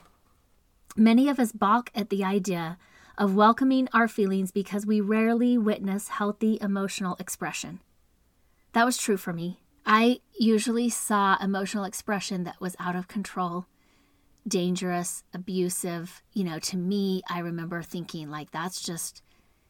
[0.95, 2.77] Many of us balk at the idea
[3.17, 7.79] of welcoming our feelings because we rarely witness healthy emotional expression.
[8.73, 9.59] That was true for me.
[9.85, 13.65] I usually saw emotional expression that was out of control,
[14.47, 16.23] dangerous, abusive.
[16.33, 19.21] You know, to me, I remember thinking, like, that's just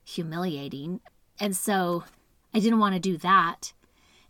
[0.04, 1.02] humiliating.
[1.40, 2.04] And so
[2.54, 3.74] I didn't want to do that.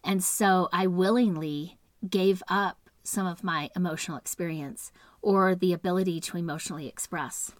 [0.04, 6.38] And so I willingly gave up some of my emotional experience or the ability to
[6.38, 7.52] emotionally express.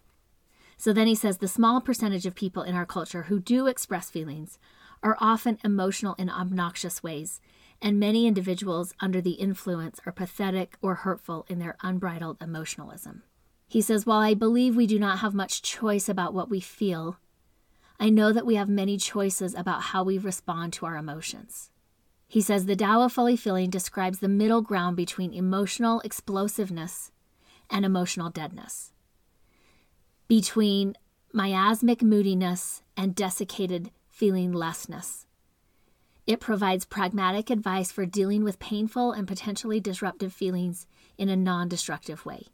[0.76, 4.10] So then he says the small percentage of people in our culture who do express
[4.10, 4.58] feelings
[5.02, 7.40] are often emotional in obnoxious ways,
[7.80, 13.22] and many individuals under the influence are pathetic or hurtful in their unbridled emotionalism.
[13.68, 17.18] He says, While I believe we do not have much choice about what we feel,
[18.00, 21.70] I know that we have many choices about how we respond to our emotions.
[22.26, 27.10] He says the Tao of Fully Feeling describes the middle ground between emotional explosiveness
[27.70, 28.92] and emotional deadness,
[30.28, 30.94] between
[31.32, 35.24] miasmic moodiness and desiccated feelinglessness.
[36.28, 40.86] It provides pragmatic advice for dealing with painful and potentially disruptive feelings
[41.16, 42.48] in a non destructive way.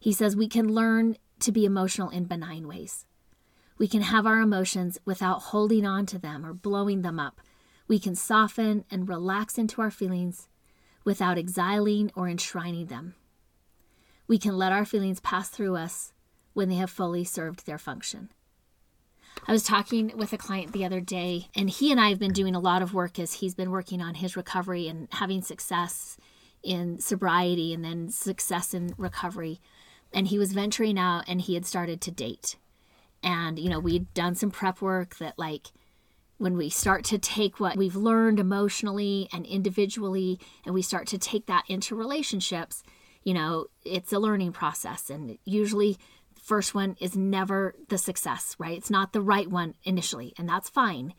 [0.00, 3.04] He says we can learn to be emotional in benign ways.
[3.76, 7.42] We can have our emotions without holding on to them or blowing them up.
[7.86, 10.48] We can soften and relax into our feelings
[11.04, 13.14] without exiling or enshrining them.
[14.26, 16.14] We can let our feelings pass through us
[16.54, 18.30] when they have fully served their function.
[19.46, 22.32] I was talking with a client the other day, and he and I have been
[22.32, 26.16] doing a lot of work as he's been working on his recovery and having success
[26.62, 29.60] in sobriety and then success in recovery
[30.14, 32.56] and he was venturing out and he had started to date.
[33.22, 35.68] And, you know, we'd done some prep work that, like,
[36.38, 41.18] when we start to take what we've learned emotionally and individually and we start to
[41.18, 42.82] take that into relationships,
[43.22, 45.10] you know, it's a learning process.
[45.10, 45.98] And usually,
[46.44, 48.76] first one is never the success, right?
[48.76, 51.14] It's not the right one initially, and that's fine.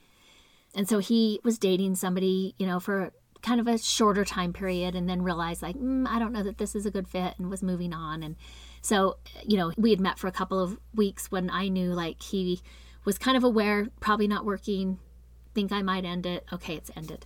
[0.75, 3.11] And so he was dating somebody, you know, for
[3.41, 6.59] kind of a shorter time period and then realized, like, mm, I don't know that
[6.59, 8.21] this is a good fit and was moving on.
[8.21, 8.35] And
[8.81, 12.21] so, you know, we had met for a couple of weeks when I knew like
[12.21, 12.61] he
[13.03, 14.99] was kind of aware, probably not working,
[15.55, 16.45] think I might end it.
[16.53, 17.25] Okay, it's ended.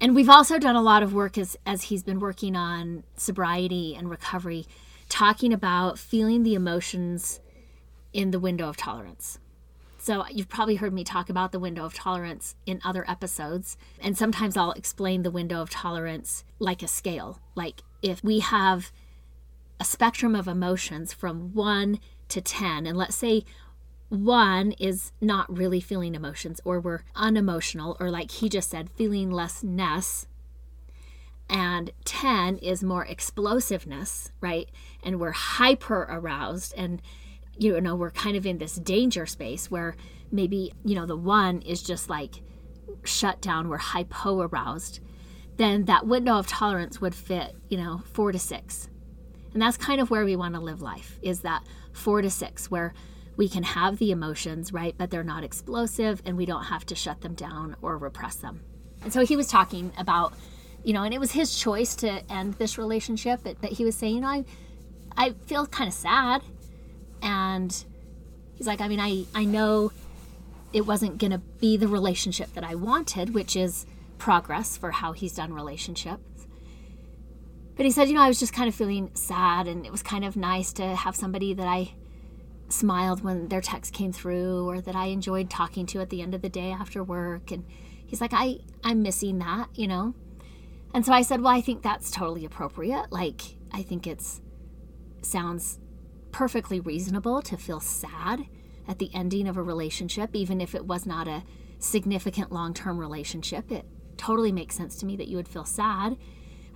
[0.00, 3.96] And we've also done a lot of work as as he's been working on sobriety
[3.96, 4.66] and recovery,
[5.08, 7.40] talking about feeling the emotions
[8.12, 9.38] in the window of tolerance.
[9.98, 13.76] So you've probably heard me talk about the window of tolerance in other episodes.
[14.00, 17.40] And sometimes I'll explain the window of tolerance like a scale.
[17.54, 18.92] Like if we have
[19.80, 23.44] a spectrum of emotions from 1 to 10 and let's say
[24.08, 29.30] 1 is not really feeling emotions or we're unemotional or like he just said feeling
[29.30, 30.26] lessness
[31.48, 34.68] and 10 is more explosiveness right
[35.02, 37.00] and we're hyper aroused and
[37.56, 39.96] you know we're kind of in this danger space where
[40.30, 42.42] maybe you know the 1 is just like
[43.04, 45.00] shut down we're hypo aroused
[45.56, 48.88] then that window of tolerance would fit you know 4 to 6
[49.56, 52.70] and that's kind of where we want to live life is that four to six,
[52.70, 52.92] where
[53.38, 54.94] we can have the emotions, right?
[54.98, 58.60] But they're not explosive and we don't have to shut them down or repress them.
[59.02, 60.34] And so he was talking about,
[60.86, 63.96] you know, and it was his choice to end this relationship, but, but he was
[63.96, 64.44] saying, you know, I,
[65.16, 66.42] I feel kind of sad.
[67.20, 67.84] And
[68.54, 69.90] he's like, I mean, I, I know
[70.72, 73.84] it wasn't going to be the relationship that I wanted, which is
[74.18, 76.46] progress for how he's done relationships.
[77.74, 80.04] But he said, you know, I was just kind of feeling sad, and it was
[80.04, 81.94] kind of nice to have somebody that I
[82.68, 86.32] smiled when their text came through or that I enjoyed talking to at the end
[86.32, 87.50] of the day after work.
[87.50, 87.64] And
[88.06, 90.14] he's like, I, I'm missing that, you know?
[90.96, 93.12] And so I said, well, I think that's totally appropriate.
[93.12, 94.40] Like, I think it's
[95.20, 95.78] sounds
[96.32, 98.46] perfectly reasonable to feel sad
[98.88, 101.44] at the ending of a relationship, even if it was not a
[101.78, 103.70] significant long term relationship.
[103.70, 103.84] It
[104.16, 106.16] totally makes sense to me that you would feel sad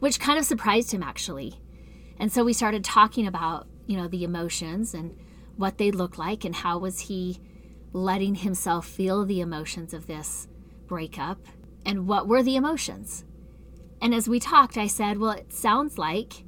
[0.00, 1.60] which kind of surprised him actually.
[2.18, 5.16] And so we started talking about, you know, the emotions and
[5.56, 7.38] what they look like and how was he
[7.92, 10.48] letting himself feel the emotions of this
[10.86, 11.46] breakup
[11.86, 13.24] and what were the emotions.
[14.00, 16.44] And as we talked, I said, well, it sounds like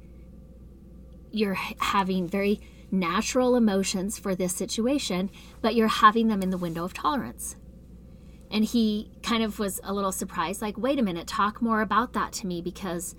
[1.31, 2.61] you're having very
[2.91, 5.29] natural emotions for this situation,
[5.61, 7.55] but you're having them in the window of tolerance.
[8.51, 12.13] And he kind of was a little surprised, like, wait a minute, talk more about
[12.13, 13.15] that to me because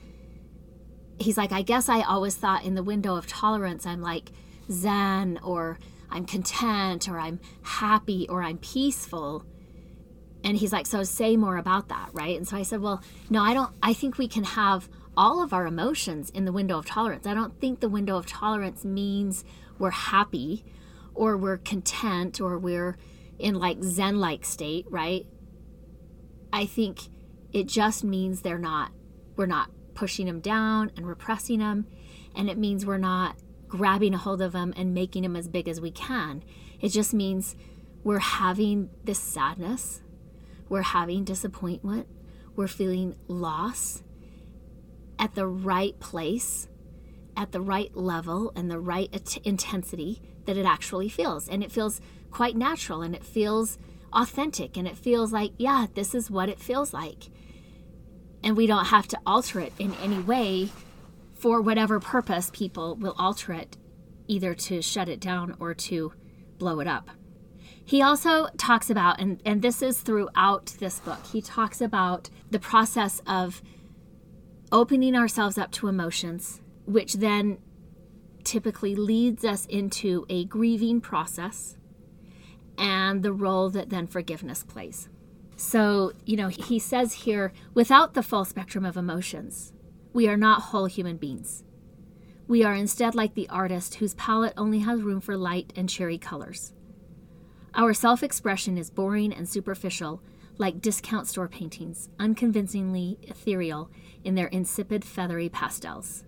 [1.18, 4.31] he's like, I guess I always thought in the window of tolerance, I'm like
[4.70, 5.79] Zen or
[6.11, 9.44] I'm content or I'm happy or I'm peaceful.
[10.44, 12.37] And he's like, So say more about that, right?
[12.37, 15.52] And so I said, Well, no, I don't, I think we can have all of
[15.52, 17.26] our emotions in the window of tolerance.
[17.26, 19.44] I don't think the window of tolerance means
[19.78, 20.64] we're happy
[21.14, 22.96] or we're content or we're
[23.38, 25.26] in like Zen like state, right?
[26.52, 27.00] I think
[27.52, 28.92] it just means they're not,
[29.37, 31.87] we're not pushing them down and repressing them.
[32.35, 33.37] And it means we're not
[33.68, 36.42] grabbing a hold of them and making them as big as we can.
[36.80, 37.57] It just means
[38.02, 40.00] we're having this sadness,
[40.68, 42.07] we're having disappointment,
[42.57, 44.03] we're feeling loss
[45.18, 46.68] at the right place,
[47.37, 51.48] at the right level, and the right intensity that it actually feels.
[51.48, 52.00] And it feels
[52.31, 53.79] quite natural and it feels
[54.12, 57.31] authentic and it feels like, yeah, this is what it feels like
[58.44, 60.68] and we don't have to alter it in any way
[61.35, 63.77] for whatever purpose people will alter it
[64.29, 66.12] either to shut it down or to
[66.59, 67.11] blow it up.
[67.85, 72.59] He also talks about, and, and this is throughout this book, he talks about the
[72.59, 73.62] process of
[74.73, 77.59] opening ourselves up to emotions, which then
[78.42, 81.77] typically leads us into a grieving process
[82.79, 85.09] and the role that then forgiveness plays.
[85.57, 89.73] So, you know, he says here without the full spectrum of emotions,
[90.12, 91.64] we are not whole human beings.
[92.47, 96.18] We are instead like the artist whose palette only has room for light and cherry
[96.18, 96.73] colors.
[97.76, 100.22] Our self expression is boring and superficial,
[100.58, 103.90] like discount store paintings, unconvincingly ethereal
[104.22, 106.22] in their insipid, feathery pastels.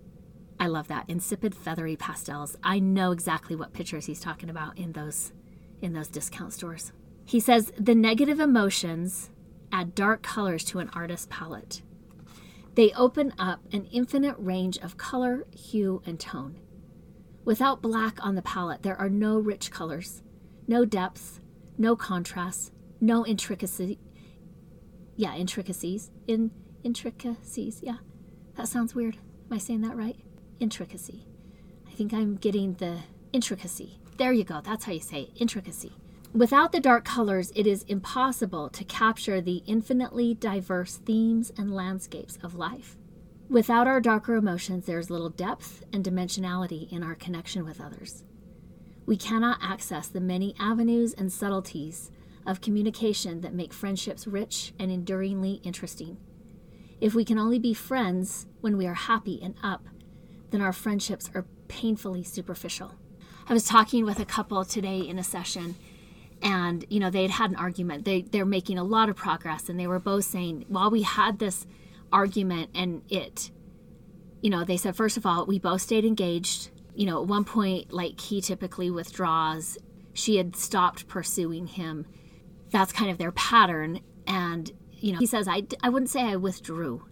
[0.59, 2.57] I love that insipid, feathery pastels.
[2.63, 5.31] I know exactly what pictures he's talking about in those
[5.81, 6.91] in those discount stores.
[7.25, 9.29] He says the negative emotions
[9.71, 11.81] add dark colors to an artist's palette.
[12.75, 16.57] They open up an infinite range of color, hue, and tone.
[17.45, 20.21] Without black on the palette, there are no rich colors,
[20.67, 21.39] no depths,
[21.77, 23.99] no contrasts, no intricacy.
[25.15, 26.11] Yeah, intricacies.
[26.27, 26.51] In
[26.83, 27.79] intricacies.
[27.81, 27.97] Yeah,
[28.55, 29.17] that sounds weird.
[29.49, 30.17] Am I saying that right?
[30.59, 31.25] Intricacy.
[31.87, 32.99] I think I'm getting the
[33.33, 33.99] intricacy.
[34.17, 34.61] There you go.
[34.63, 35.31] That's how you say it.
[35.35, 35.93] intricacy.
[36.33, 42.37] Without the dark colors, it is impossible to capture the infinitely diverse themes and landscapes
[42.43, 42.97] of life.
[43.49, 48.23] Without our darker emotions, there's little depth and dimensionality in our connection with others.
[49.07, 52.11] We cannot access the many avenues and subtleties
[52.45, 56.17] of communication that make friendships rich and enduringly interesting.
[56.99, 59.85] If we can only be friends when we are happy and up,
[60.51, 62.95] then our friendships are painfully superficial.
[63.47, 65.75] I was talking with a couple today in a session
[66.41, 69.69] and you know they had had an argument they they're making a lot of progress
[69.69, 71.65] and they were both saying while we had this
[72.11, 73.49] argument and it
[74.41, 77.43] you know they said first of all we both stayed engaged you know at one
[77.43, 79.77] point like he typically withdraws.
[80.13, 82.05] She had stopped pursuing him.
[82.71, 84.01] That's kind of their pattern.
[84.25, 87.05] And you know he says i i wouldn't say i withdrew.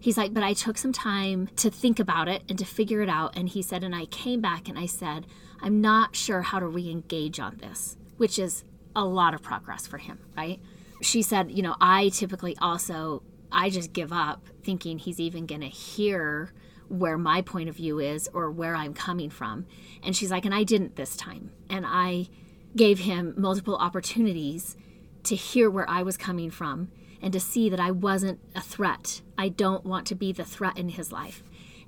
[0.00, 3.08] He's like but i took some time to think about it and to figure it
[3.08, 3.36] out.
[3.36, 5.26] And he said and i came back and i said
[5.60, 9.98] i'm not sure how to re-engage on this which is a lot of progress for
[9.98, 10.60] him, right?
[11.00, 15.62] She said, you know, I typically also I just give up thinking he's even going
[15.62, 16.52] to hear
[16.88, 19.66] where my point of view is or where I'm coming from.
[20.02, 21.50] And she's like, and I didn't this time.
[21.68, 22.28] And I
[22.76, 24.76] gave him multiple opportunities
[25.24, 29.20] to hear where I was coming from and to see that I wasn't a threat.
[29.36, 31.42] I don't want to be the threat in his life.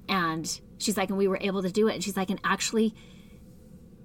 [0.08, 1.94] And she's like, and we were able to do it.
[1.94, 2.94] And she's like, and actually,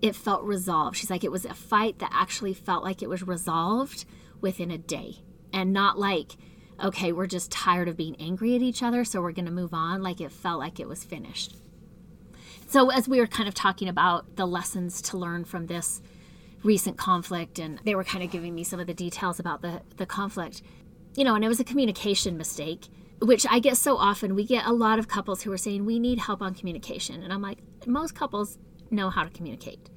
[0.01, 0.97] it felt resolved.
[0.97, 4.05] She's like, it was a fight that actually felt like it was resolved
[4.39, 6.33] within a day and not like,
[6.83, 9.73] okay, we're just tired of being angry at each other, so we're going to move
[9.73, 10.01] on.
[10.01, 11.55] Like it felt like it was finished.
[12.67, 16.01] So, as we were kind of talking about the lessons to learn from this
[16.63, 19.81] recent conflict, and they were kind of giving me some of the details about the,
[19.97, 20.61] the conflict,
[21.15, 22.87] you know, and it was a communication mistake,
[23.21, 24.35] which I get so often.
[24.35, 27.23] We get a lot of couples who are saying, we need help on communication.
[27.23, 28.57] And I'm like, most couples
[28.91, 29.89] know how to communicate.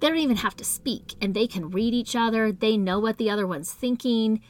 [0.00, 2.50] They don't even have to speak and they can read each other.
[2.50, 4.42] They know what the other one's thinking.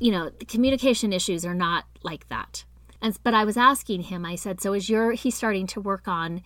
[0.00, 2.64] You know, the communication issues are not like that.
[3.00, 6.08] And but I was asking him, I said, so is your he's starting to work
[6.08, 6.42] on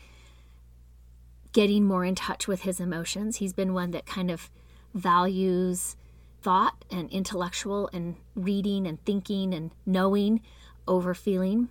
[1.52, 3.36] getting more in touch with his emotions.
[3.36, 4.50] He's been one that kind of
[4.92, 5.96] values
[6.42, 10.42] thought and intellectual and reading and thinking and knowing
[10.86, 11.68] over feeling.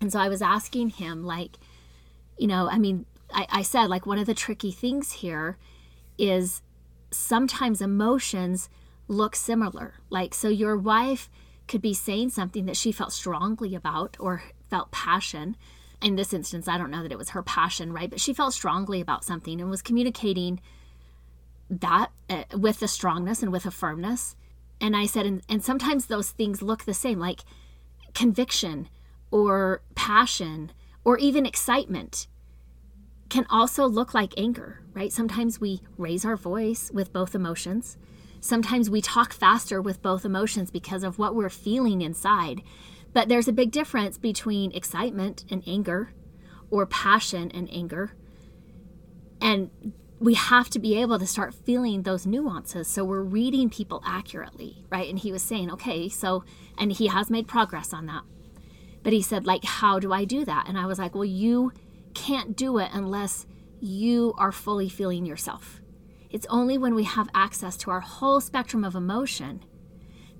[0.00, 1.56] And so I was asking him, like,
[2.36, 5.56] you know, I mean, I, I said, like, one of the tricky things here
[6.18, 6.60] is
[7.10, 8.68] sometimes emotions
[9.08, 9.94] look similar.
[10.10, 11.30] Like, so your wife
[11.66, 15.56] could be saying something that she felt strongly about or felt passion.
[16.02, 18.10] In this instance, I don't know that it was her passion, right?
[18.10, 20.60] But she felt strongly about something and was communicating
[21.70, 24.36] that uh, with a strongness and with a firmness.
[24.80, 27.40] And I said, and, and sometimes those things look the same, like
[28.14, 28.88] conviction
[29.30, 30.72] or passion
[31.04, 32.26] or even excitement
[33.28, 35.12] can also look like anger, right?
[35.12, 37.96] Sometimes we raise our voice with both emotions.
[38.44, 42.60] Sometimes we talk faster with both emotions because of what we're feeling inside.
[43.14, 46.12] But there's a big difference between excitement and anger
[46.70, 48.12] or passion and anger.
[49.40, 49.70] And
[50.20, 54.84] we have to be able to start feeling those nuances so we're reading people accurately,
[54.90, 55.08] right?
[55.08, 56.44] And he was saying, okay, so,
[56.76, 58.24] and he has made progress on that.
[59.02, 60.68] But he said, like, how do I do that?
[60.68, 61.72] And I was like, well, you
[62.12, 63.46] can't do it unless
[63.80, 65.80] you are fully feeling yourself.
[66.34, 69.64] It's only when we have access to our whole spectrum of emotion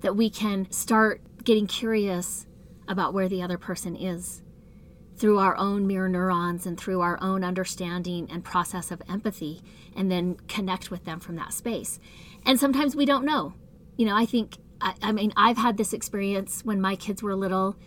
[0.01, 2.47] that we can start getting curious
[2.85, 4.41] about where the other person is,
[5.15, 9.61] through our own mirror neurons and through our own understanding and process of empathy
[9.95, 11.97] and then connect with them from that space.
[12.45, 13.53] And sometimes we don't know.
[13.95, 17.37] You know, I think, I, I mean, I've had this experience when my kids were
[17.37, 17.77] little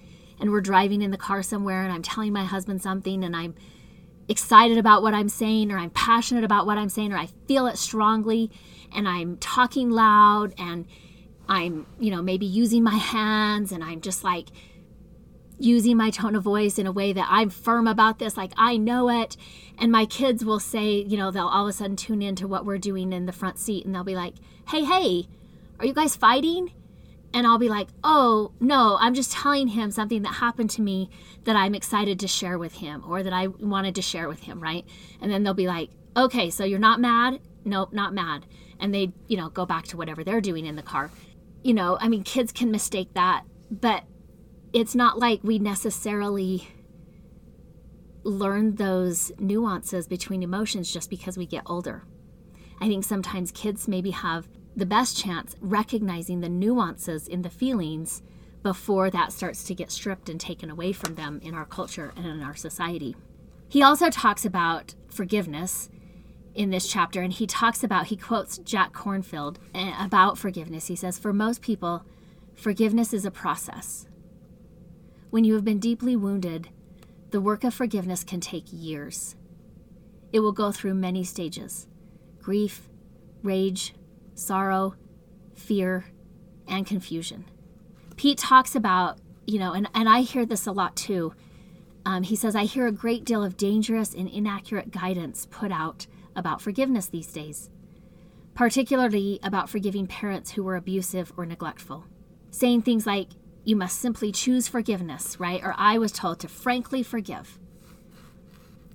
[0.40, 3.54] and we're driving in the car somewhere and I'm telling my husband something and I'm
[4.28, 7.66] excited about what I'm saying or I'm passionate about what I'm saying or I feel
[7.66, 8.50] it strongly
[8.94, 10.86] and I'm talking loud and
[11.48, 14.48] I'm, you know, maybe using my hands and I'm just like
[15.58, 18.76] using my tone of voice in a way that I'm firm about this, like I
[18.76, 19.36] know it.
[19.78, 22.64] And my kids will say, you know, they'll all of a sudden tune into what
[22.64, 24.34] we're doing in the front seat and they'll be like,
[24.68, 25.28] hey, hey,
[25.80, 26.72] are you guys fighting?
[27.34, 31.10] And I'll be like, oh, no, I'm just telling him something that happened to me
[31.44, 34.60] that I'm excited to share with him or that I wanted to share with him,
[34.60, 34.84] right?
[35.20, 37.40] And then they'll be like, okay, so you're not mad?
[37.64, 38.46] Nope, not mad.
[38.80, 41.10] And they, you know, go back to whatever they're doing in the car.
[41.62, 44.04] You know, I mean, kids can mistake that, but
[44.72, 46.66] it's not like we necessarily
[48.22, 52.04] learn those nuances between emotions just because we get older.
[52.80, 58.22] I think sometimes kids maybe have the best chance recognizing the nuances in the feelings
[58.62, 62.26] before that starts to get stripped and taken away from them in our culture and
[62.26, 63.16] in our society.
[63.68, 65.90] He also talks about forgiveness
[66.54, 70.88] in this chapter, and he talks about, he quotes Jack Kornfield eh, about forgiveness.
[70.88, 72.04] He says, For most people,
[72.54, 74.08] forgiveness is a process.
[75.30, 76.70] When you have been deeply wounded,
[77.30, 79.36] the work of forgiveness can take years.
[80.32, 81.86] It will go through many stages
[82.40, 82.88] grief,
[83.42, 83.94] rage,
[84.38, 84.94] sorrow,
[85.54, 86.06] fear,
[86.66, 87.44] and confusion.
[88.16, 91.34] Pete talks about, you know, and, and I hear this a lot too.
[92.04, 96.06] Um, he says, I hear a great deal of dangerous and inaccurate guidance put out
[96.34, 97.68] about forgiveness these days,
[98.54, 102.04] particularly about forgiving parents who were abusive or neglectful.
[102.50, 103.28] Saying things like,
[103.64, 105.62] you must simply choose forgiveness, right?
[105.62, 107.58] Or I was told to frankly forgive,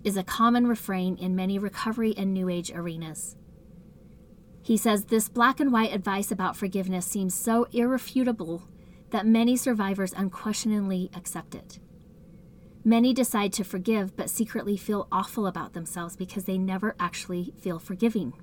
[0.04, 3.36] is a common refrain in many recovery and New Age arenas.
[4.64, 8.64] He says this black and white advice about forgiveness seems so irrefutable
[9.10, 11.80] that many survivors unquestioningly accept it.
[12.86, 17.78] Many decide to forgive but secretly feel awful about themselves because they never actually feel
[17.78, 18.34] forgiving.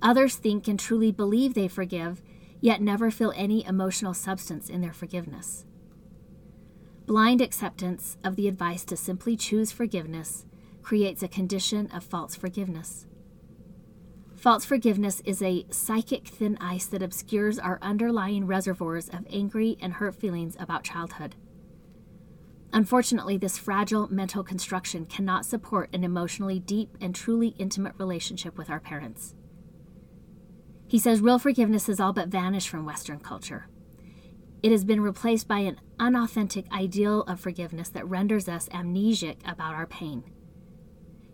[0.00, 2.22] Others think and truly believe they forgive
[2.60, 5.64] yet never feel any emotional substance in their forgiveness.
[7.06, 10.44] Blind acceptance of the advice to simply choose forgiveness
[10.82, 13.06] creates a condition of false forgiveness.
[14.40, 19.92] False forgiveness is a psychic thin ice that obscures our underlying reservoirs of angry and
[19.92, 21.36] hurt feelings about childhood.
[22.72, 28.70] Unfortunately, this fragile mental construction cannot support an emotionally deep and truly intimate relationship with
[28.70, 29.34] our parents.
[30.88, 33.68] He says real forgiveness has all but vanished from Western culture.
[34.62, 39.74] It has been replaced by an unauthentic ideal of forgiveness that renders us amnesic about
[39.74, 40.24] our pain.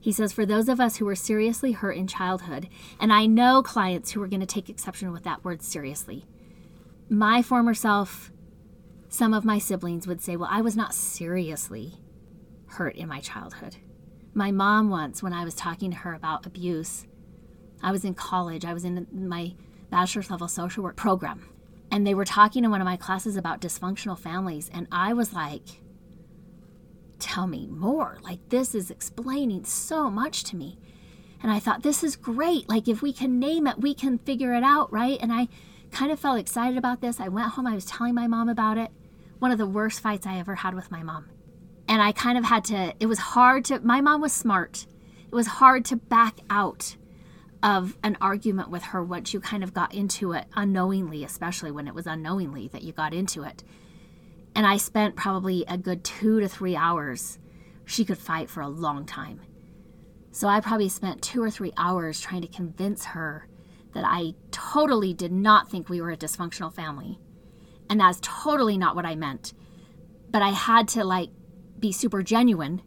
[0.07, 2.69] He says, for those of us who were seriously hurt in childhood,
[3.01, 6.27] and I know clients who are going to take exception with that word seriously.
[7.11, 8.31] My former self,
[9.09, 11.95] some of my siblings would say, well, I was not seriously
[12.67, 13.79] hurt in my childhood.
[14.33, 17.05] My mom, once, when I was talking to her about abuse,
[17.83, 19.57] I was in college, I was in my
[19.91, 21.49] bachelor's level social work program.
[21.91, 24.71] And they were talking in one of my classes about dysfunctional families.
[24.73, 25.81] And I was like,
[27.19, 28.19] tell me more.
[28.23, 30.79] Like, this is explaining so much to me.
[31.43, 32.69] And I thought, this is great.
[32.69, 35.19] Like, if we can name it, we can figure it out, right?
[35.21, 35.49] And I
[35.91, 37.21] kind of felt excited about this.
[37.21, 38.91] I went home, I was telling my mom about it.
[39.39, 41.29] One of the worst fights I ever had with my mom.
[41.89, 44.87] And I kind of had to, it was hard to, my mom was smart.
[45.27, 46.97] It was hard to back out
[47.63, 51.87] of an argument with her once you kind of got into it unknowingly, especially when
[51.87, 53.63] it was unknowingly that you got into it.
[54.57, 57.39] And I spent probably a good two to three hours.
[57.85, 59.43] She could fight for a long time.
[60.33, 63.49] So I probably spent two or three hours trying to convince her
[63.93, 67.21] that I totally did not think we were a dysfunctional family.
[67.91, 69.53] And that's totally not what I meant.
[70.31, 71.29] But I had to like
[71.79, 72.81] be super genuine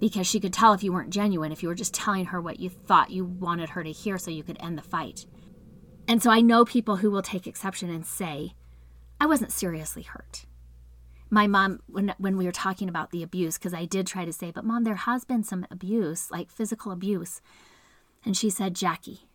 [0.00, 2.58] because she could tell if you weren't genuine, if you were just telling her what
[2.58, 5.24] you thought you wanted her to hear so you could end the fight.
[6.08, 8.54] And so I know people who will take exception and say,
[9.20, 10.46] I wasn't seriously hurt.
[11.28, 14.32] My mom, when, when we were talking about the abuse, because I did try to
[14.32, 17.40] say, but mom, there has been some abuse, like physical abuse.
[18.24, 19.28] And she said, Jackie,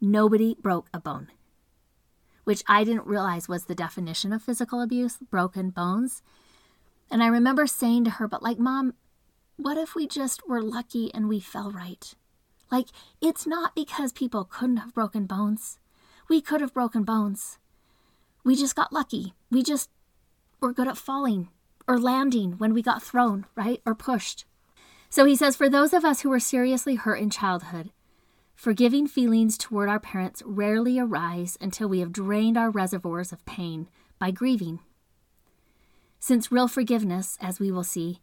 [0.00, 1.28] nobody broke a bone,
[2.44, 6.22] which I didn't realize was the definition of physical abuse broken bones.
[7.10, 8.94] And I remember saying to her, but like, mom,
[9.56, 12.14] what if we just were lucky and we fell right?
[12.70, 12.86] Like,
[13.20, 15.78] it's not because people couldn't have broken bones.
[16.28, 17.58] We could have broken bones.
[18.44, 19.34] We just got lucky.
[19.50, 19.90] We just
[20.60, 21.48] were good at falling
[21.86, 23.80] or landing when we got thrown, right?
[23.84, 24.44] Or pushed.
[25.08, 27.90] So he says, for those of us who were seriously hurt in childhood,
[28.54, 33.88] forgiving feelings toward our parents rarely arise until we have drained our reservoirs of pain
[34.18, 34.78] by grieving.
[36.20, 38.20] Since real forgiveness, as we will see,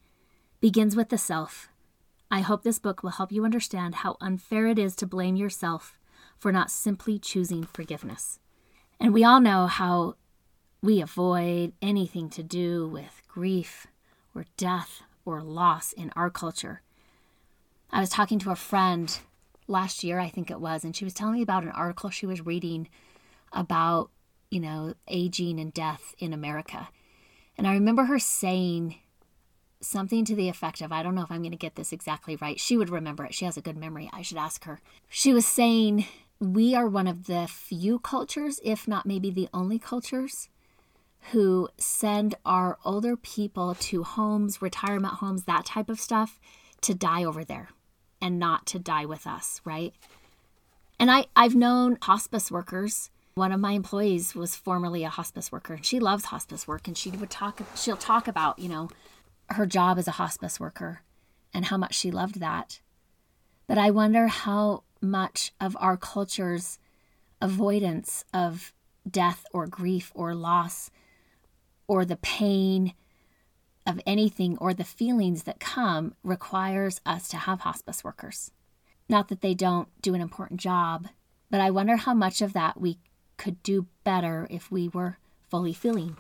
[0.62, 1.70] begins with the self,
[2.30, 5.98] I hope this book will help you understand how unfair it is to blame yourself
[6.38, 8.40] for not simply choosing forgiveness.
[9.00, 10.16] And we all know how
[10.82, 13.88] we avoid anything to do with grief
[14.36, 16.82] or death or loss in our culture.
[17.92, 19.18] I was talking to a friend
[19.68, 22.26] last year, I think it was, and she was telling me about an article she
[22.26, 22.88] was reading
[23.52, 24.10] about,
[24.50, 26.90] you know, aging and death in America.
[27.58, 28.96] And I remember her saying
[29.82, 32.36] something to the effect of I don't know if I'm going to get this exactly
[32.36, 32.60] right.
[32.60, 33.34] She would remember it.
[33.34, 34.10] She has a good memory.
[34.14, 34.80] I should ask her.
[35.10, 36.06] She was saying
[36.40, 40.50] we are one of the few cultures, if not maybe the only cultures,
[41.32, 46.40] who send our older people to homes, retirement homes, that type of stuff
[46.82, 47.70] to die over there
[48.22, 49.94] and not to die with us, right?
[51.00, 53.12] And I, I've known hospice workers.
[53.36, 57.12] One of my employees was formerly a hospice worker she loves hospice work and she
[57.12, 58.90] would talk she'll talk about, you know,
[59.50, 61.02] her job as a hospice worker
[61.54, 62.80] and how much she loved that.
[63.68, 66.80] But I wonder how much of our culture's
[67.42, 68.74] avoidance of
[69.10, 70.90] death or grief or loss
[71.88, 72.94] or the pain
[73.86, 78.52] of anything or the feelings that come requires us to have hospice workers.
[79.08, 81.08] Not that they don't do an important job,
[81.50, 83.00] but I wonder how much of that we
[83.38, 85.18] could do better if we were
[85.50, 86.18] fully feeling.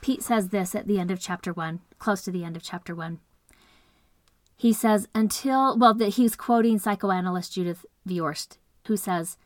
[0.00, 2.94] Pete says this at the end of chapter one, close to the end of chapter
[2.94, 3.20] one.
[4.56, 9.36] He says, until, well, that he's quoting psychoanalyst Judith Viorst, who says,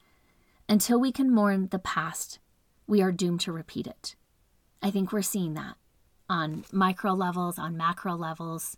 [0.69, 2.39] until we can mourn the past,
[2.87, 4.17] we are doomed to repeat it.
[4.83, 5.77] I think we're seeing that
[6.29, 8.77] on micro levels, on macro levels,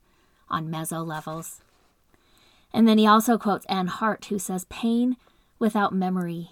[0.48, 1.60] on meso levels.
[2.72, 5.16] And then he also quotes Anne Hart, who says, Pain
[5.58, 6.50] without memory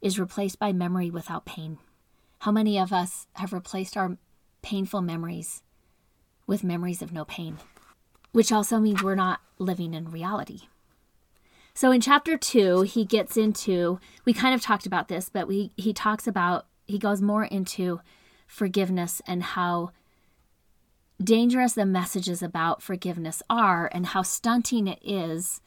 [0.00, 1.78] is replaced by memory without pain.
[2.40, 4.16] How many of us have replaced our
[4.62, 5.62] painful memories
[6.46, 7.58] with memories of no pain?
[8.32, 10.62] Which also means we're not living in reality.
[11.74, 15.72] So in chapter two, he gets into, we kind of talked about this, but we
[15.76, 18.00] he talks about, he goes more into
[18.52, 19.90] forgiveness and how
[21.22, 25.62] dangerous the messages about forgiveness are and how stunting it is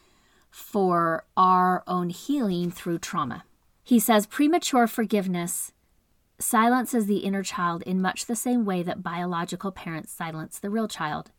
[0.51, 3.43] for our own healing through trauma.
[3.83, 5.71] He says premature forgiveness
[6.37, 10.87] silences the inner child in much the same way that biological parents silence the real
[10.87, 11.31] child.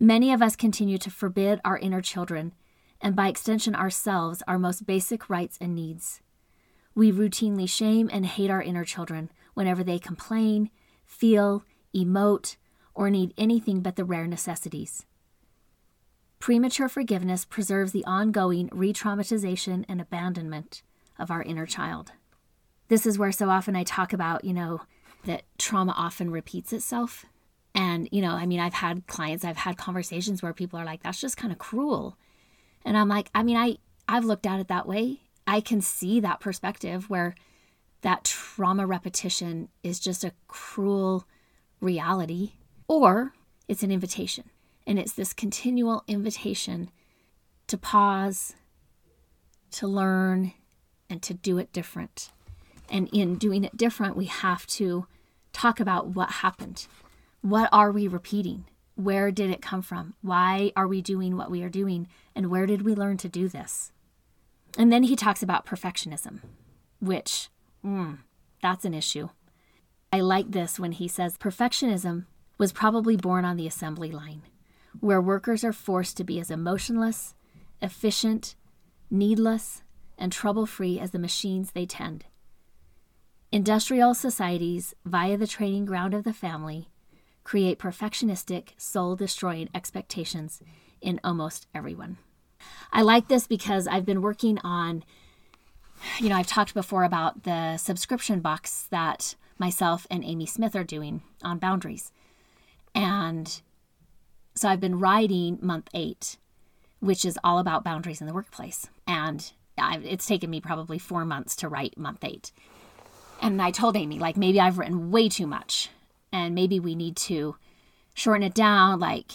[0.00, 2.54] Many of us continue to forbid our inner children,
[2.98, 6.22] and by extension ourselves, our most basic rights and needs.
[6.94, 10.70] We routinely shame and hate our inner children whenever they complain,
[11.04, 12.56] feel, emote,
[12.94, 15.06] or need anything but the rare necessities.
[16.38, 20.82] Premature forgiveness preserves the ongoing re traumatization and abandonment
[21.18, 22.12] of our inner child.
[22.88, 24.82] This is where so often I talk about, you know,
[25.24, 27.24] that trauma often repeats itself.
[27.74, 31.02] And, you know, I mean, I've had clients, I've had conversations where people are like,
[31.02, 32.18] that's just kind of cruel.
[32.84, 35.20] And I'm like, I mean, I, I've looked at it that way.
[35.46, 37.34] I can see that perspective where
[38.04, 41.26] that trauma repetition is just a cruel
[41.80, 42.52] reality,
[42.86, 43.32] or
[43.66, 44.44] it's an invitation.
[44.86, 46.90] And it's this continual invitation
[47.66, 48.56] to pause,
[49.70, 50.52] to learn,
[51.08, 52.30] and to do it different.
[52.90, 55.06] And in doing it different, we have to
[55.54, 56.86] talk about what happened.
[57.40, 58.66] What are we repeating?
[58.96, 60.12] Where did it come from?
[60.20, 62.08] Why are we doing what we are doing?
[62.36, 63.92] And where did we learn to do this?
[64.76, 66.40] And then he talks about perfectionism,
[67.00, 67.48] which
[67.84, 68.18] Mm,
[68.62, 69.28] that's an issue.
[70.12, 72.26] I like this when he says perfectionism
[72.56, 74.42] was probably born on the assembly line,
[75.00, 77.34] where workers are forced to be as emotionless,
[77.82, 78.54] efficient,
[79.10, 79.82] needless,
[80.16, 82.24] and trouble free as the machines they tend.
[83.50, 86.88] Industrial societies, via the training ground of the family,
[87.42, 90.62] create perfectionistic, soul destroying expectations
[91.00, 92.16] in almost everyone.
[92.92, 95.04] I like this because I've been working on
[96.18, 100.84] you know, I've talked before about the subscription box that myself and Amy Smith are
[100.84, 102.12] doing on boundaries.
[102.94, 103.60] And
[104.54, 106.36] so I've been writing month eight,
[107.00, 108.86] which is all about boundaries in the workplace.
[109.06, 112.52] And I've, it's taken me probably four months to write month eight.
[113.42, 115.90] And I told Amy, like, maybe I've written way too much
[116.32, 117.56] and maybe we need to
[118.14, 119.00] shorten it down.
[119.00, 119.32] Like,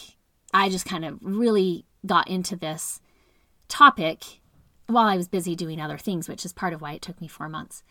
[0.52, 3.00] I just kind of really got into this
[3.68, 4.39] topic
[4.92, 7.28] while I was busy doing other things, which is part of why it took me
[7.28, 7.82] four months.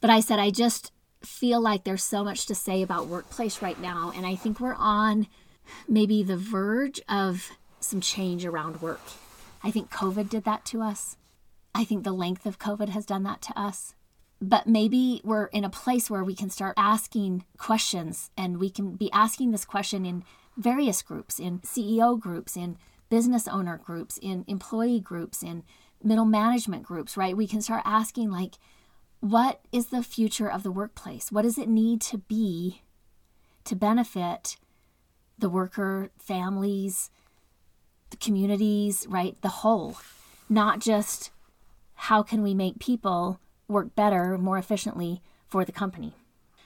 [0.00, 0.92] But I said, I just,
[1.26, 4.12] feel like there's so much to say about workplace right now.
[4.14, 5.26] And I think we're on
[5.88, 9.00] maybe the verge of some change around work.
[9.62, 11.16] I think COVID did that to us.
[11.74, 13.94] I think the length of COVID has done that to us.
[14.40, 18.96] But maybe we're in a place where we can start asking questions and we can
[18.96, 20.24] be asking this question in
[20.56, 22.76] various groups, in CEO groups, in
[23.08, 25.62] business owner groups, in employee groups, in
[26.04, 27.36] middle management groups, right?
[27.36, 28.54] We can start asking, like,
[29.20, 31.30] what is the future of the workplace?
[31.30, 32.82] What does it need to be
[33.64, 34.56] to benefit
[35.38, 37.10] the worker, families,
[38.10, 39.40] the communities, right?
[39.42, 39.96] The whole,
[40.48, 41.30] not just
[41.94, 46.14] how can we make people work better, more efficiently for the company.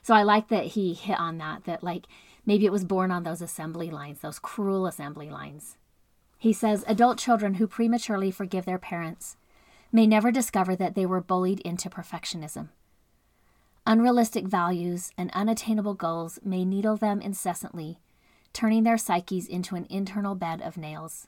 [0.02, 2.06] So I like that he hit on that, that like
[2.44, 5.76] maybe it was born on those assembly lines, those cruel assembly lines.
[6.46, 9.36] He says adult children who prematurely forgive their parents
[9.90, 12.68] may never discover that they were bullied into perfectionism.
[13.84, 17.98] Unrealistic values and unattainable goals may needle them incessantly,
[18.52, 21.26] turning their psyches into an internal bed of nails.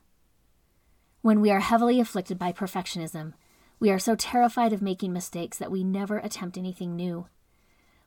[1.21, 3.33] When we are heavily afflicted by perfectionism,
[3.77, 7.27] we are so terrified of making mistakes that we never attempt anything new.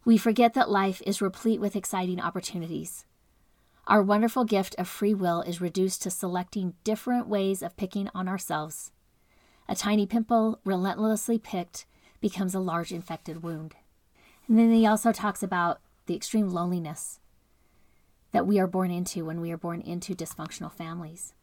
[0.07, 3.05] We forget that life is replete with exciting opportunities.
[3.89, 8.29] Our wonderful gift of free will is reduced to selecting different ways of picking on
[8.29, 8.93] ourselves.
[9.69, 11.87] A tiny pimple, relentlessly picked,
[12.21, 13.75] becomes a large infected wound.
[14.47, 17.19] And then he also talks about the extreme loneliness
[18.31, 21.35] that we are born into when we are born into dysfunctional families.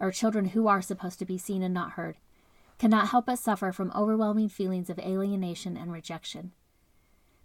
[0.00, 2.16] Our children who are supposed to be seen and not heard
[2.78, 6.52] cannot help but suffer from overwhelming feelings of alienation and rejection.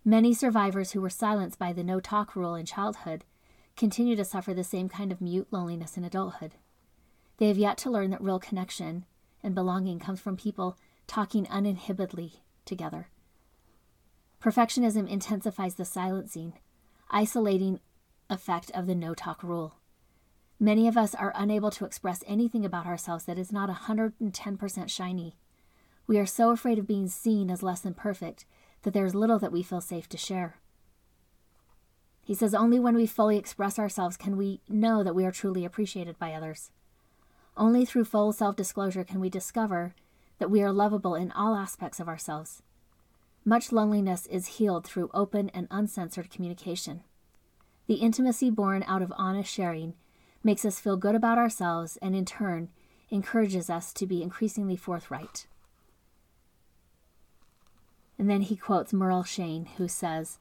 [0.03, 3.23] Many survivors who were silenced by the no talk rule in childhood
[3.79, 6.55] continue to suffer the same kind of mute loneliness in adulthood.
[7.37, 9.05] They have yet to learn that real connection
[9.41, 10.77] and belonging comes from people
[11.07, 13.07] talking uninhibitedly together.
[14.43, 16.53] Perfectionism intensifies the silencing,
[17.09, 17.79] isolating
[18.29, 19.75] effect of the no talk rule.
[20.59, 25.37] Many of us are unable to express anything about ourselves that is not 110% shiny.
[26.05, 28.43] We are so afraid of being seen as less than perfect
[28.81, 30.57] that there is little that we feel safe to share.
[32.29, 35.65] He says only when we fully express ourselves can we know that we are truly
[35.65, 36.69] appreciated by others.
[37.57, 39.95] Only through full self disclosure can we discover
[40.37, 42.61] that we are lovable in all aspects of ourselves.
[43.43, 47.01] Much loneliness is healed through open and uncensored communication.
[47.87, 49.95] The intimacy born out of honest sharing
[50.43, 52.69] makes us feel good about ourselves and, in turn,
[53.09, 55.47] encourages us to be increasingly forthright.
[58.19, 60.37] And then he quotes Merle Shain, who says,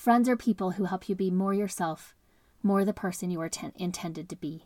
[0.00, 2.14] Friends are people who help you be more yourself,
[2.62, 4.64] more the person you are ten- intended to be.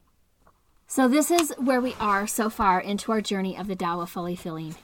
[0.87, 4.11] So, this is where we are so far into our journey of the Tao of
[4.11, 4.77] fully feeling.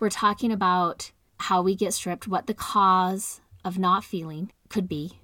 [0.00, 5.20] We're talking about how we get stripped, what the cause of not feeling could be,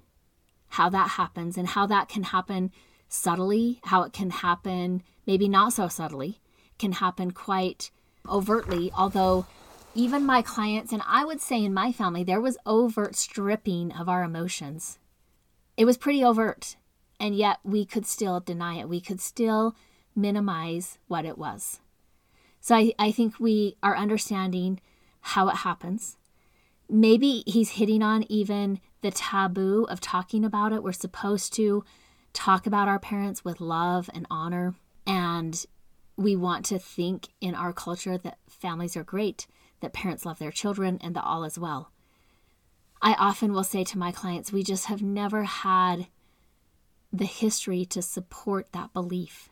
[0.69, 2.71] how that happens, and how that can happen
[3.09, 6.39] subtly, how it can happen maybe not so subtly,
[6.79, 7.91] can happen quite
[8.25, 9.45] overtly, although
[9.93, 14.07] even my clients, and I would say in my family, there was overt stripping of
[14.07, 14.99] our emotions.
[15.77, 16.75] It was pretty overt,
[17.19, 18.89] and yet we could still deny it.
[18.89, 19.75] We could still
[20.15, 21.79] minimize what it was.
[22.59, 24.79] So I, I think we are understanding
[25.21, 26.17] how it happens.
[26.89, 30.83] Maybe he's hitting on even the taboo of talking about it.
[30.83, 31.83] We're supposed to
[32.33, 34.75] talk about our parents with love and honor.
[35.07, 35.65] And
[36.17, 39.47] we want to think in our culture that families are great,
[39.81, 41.91] that parents love their children, and that all is well.
[43.01, 46.07] I often will say to my clients, we just have never had
[47.11, 49.49] the history to support that belief.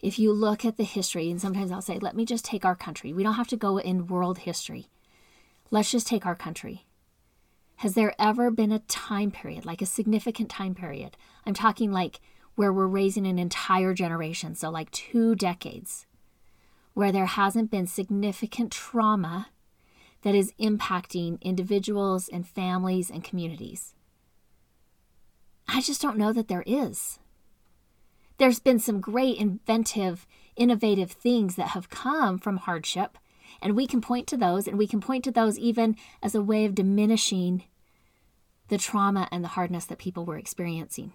[0.00, 2.76] If you look at the history, and sometimes I'll say, let me just take our
[2.76, 3.12] country.
[3.12, 4.88] We don't have to go in world history.
[5.70, 6.86] Let's just take our country.
[7.76, 11.16] Has there ever been a time period, like a significant time period?
[11.44, 12.20] I'm talking like
[12.54, 16.06] where we're raising an entire generation, so like two decades,
[16.94, 19.48] where there hasn't been significant trauma
[20.22, 23.94] that is impacting individuals and families and communities.
[25.68, 27.18] I just don't know that there is.
[28.38, 30.26] There's been some great inventive,
[30.56, 33.18] innovative things that have come from hardship,
[33.60, 36.42] and we can point to those, and we can point to those even as a
[36.42, 37.64] way of diminishing
[38.68, 41.12] the trauma and the hardness that people were experiencing.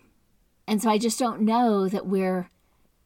[0.68, 2.50] And so I just don't know that we're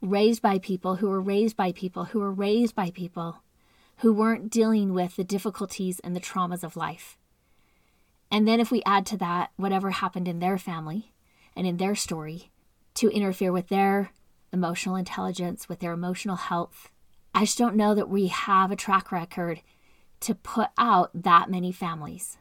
[0.04, 3.41] raised by people who were raised by people who were raised by people
[3.97, 7.18] who weren't dealing with the difficulties and the traumas of life.
[8.30, 11.14] And then if we add to that whatever happened in their family
[11.56, 12.51] and in their story
[12.95, 14.12] to interfere with their
[14.51, 16.91] emotional intelligence, with their emotional health,
[17.34, 19.62] I just don't know that we have a track record
[20.20, 22.38] to put out that many families.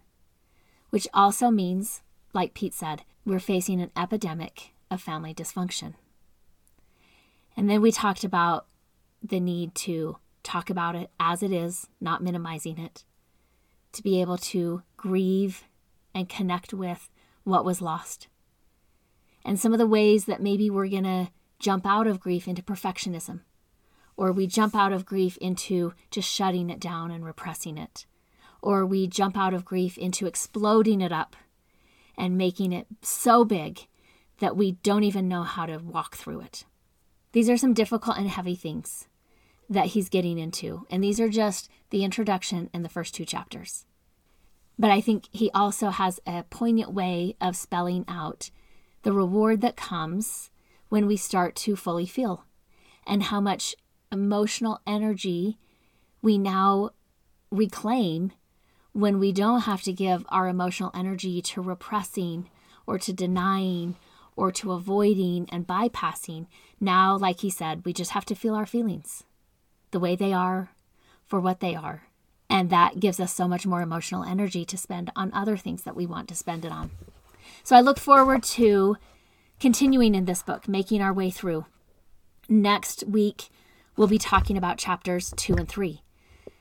[0.93, 2.03] which also means,
[2.35, 5.95] like Pete said, we're facing an epidemic of family dysfunction.
[7.57, 8.67] And then we talked about
[9.23, 13.05] the need to talk about it as it is, not minimizing it,
[13.93, 15.65] to be able to grieve
[16.15, 17.11] and connect with
[17.45, 18.29] what was lost.
[19.45, 22.63] And some of the ways that maybe we're going to jump out of grief into
[22.63, 23.41] perfectionism,
[24.17, 28.07] or we jump out of grief into just shutting it down and repressing it,
[28.61, 31.37] or we jump out of grief into exploding it up
[32.17, 33.87] and making it so big
[34.39, 36.65] that we don't even know how to walk through it.
[37.33, 39.09] These are some difficult and heavy things
[39.69, 43.87] that he's getting into, and these are just the introduction and the first two chapters.
[44.79, 48.51] But I think he also has a poignant way of spelling out
[49.03, 50.51] the reward that comes
[50.89, 52.45] when we start to fully feel
[53.07, 53.75] and how much
[54.11, 55.59] emotional energy
[56.21, 56.91] we now
[57.51, 58.33] reclaim
[58.93, 62.51] when we don't have to give our emotional energy to repressing
[62.87, 63.97] or to denying
[64.37, 66.47] or to avoiding and bypassing.
[66.81, 69.25] Now, like he said, we just have to feel our feelings
[69.91, 70.71] the way they are
[71.25, 72.05] for what they are.
[72.49, 75.97] And that gives us so much more emotional energy to spend on other things that
[75.97, 76.91] we want to spend it on.
[77.65, 78.97] So I look forward to
[79.61, 81.67] continuing in this book, making our way through.
[82.49, 83.49] Next week,
[83.97, 86.03] we'll be talking about chapters two and three.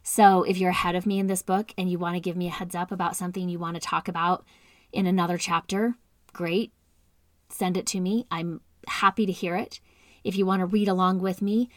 [0.04, 2.48] So if you're ahead of me in this book and you want to give me
[2.48, 4.46] a heads up about something you want to talk about
[4.92, 5.96] in another chapter,
[6.34, 6.72] great.
[7.52, 8.26] Send it to me.
[8.32, 9.80] I'm happy to hear it.
[10.24, 11.70] If you want to read along with me,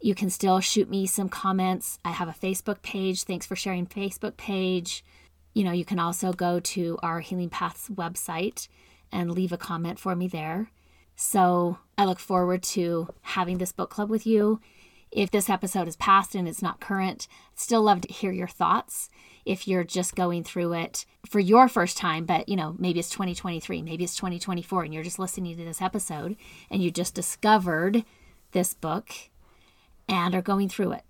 [0.00, 1.98] you can still shoot me some comments.
[2.04, 3.24] I have a Facebook page.
[3.24, 5.04] Thanks for sharing Facebook page.
[5.52, 8.68] You know, you can also go to our Healing Paths website
[9.12, 10.70] and leave a comment for me there.
[11.16, 14.60] So I look forward to having this book club with you.
[15.10, 18.48] If this episode is past and it's not current, I'd still love to hear your
[18.48, 19.10] thoughts.
[19.44, 23.10] If you're just going through it for your first time, but you know, maybe it's
[23.10, 26.36] 2023, maybe it's 2024, and you're just listening to this episode
[26.70, 28.04] and you just discovered
[28.52, 29.10] this book
[30.08, 31.04] and are going through it.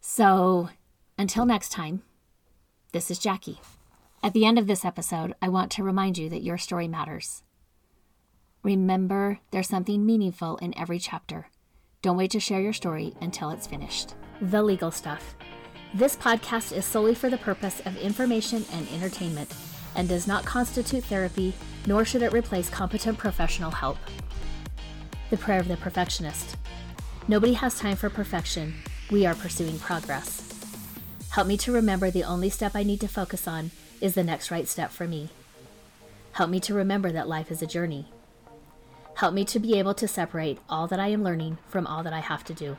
[0.00, 0.70] So
[1.18, 2.02] until next time,
[2.92, 3.60] this is Jackie.
[4.22, 7.42] At the end of this episode, I want to remind you that your story matters.
[8.62, 11.48] Remember, there's something meaningful in every chapter.
[12.02, 14.14] Don't wait to share your story until it's finished.
[14.40, 15.34] The legal stuff.
[15.92, 19.52] This podcast is solely for the purpose of information and entertainment
[19.96, 21.52] and does not constitute therapy,
[21.84, 23.98] nor should it replace competent professional help.
[25.30, 26.56] The Prayer of the Perfectionist.
[27.26, 28.74] Nobody has time for perfection.
[29.10, 30.46] We are pursuing progress.
[31.30, 34.52] Help me to remember the only step I need to focus on is the next
[34.52, 35.30] right step for me.
[36.32, 38.06] Help me to remember that life is a journey.
[39.16, 42.12] Help me to be able to separate all that I am learning from all that
[42.12, 42.76] I have to do.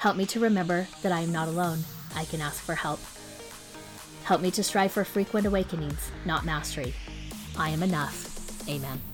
[0.00, 1.80] Help me to remember that I am not alone.
[2.16, 3.00] I can ask for help.
[4.24, 6.94] Help me to strive for frequent awakenings, not mastery.
[7.58, 8.66] I am enough.
[8.66, 9.09] Amen.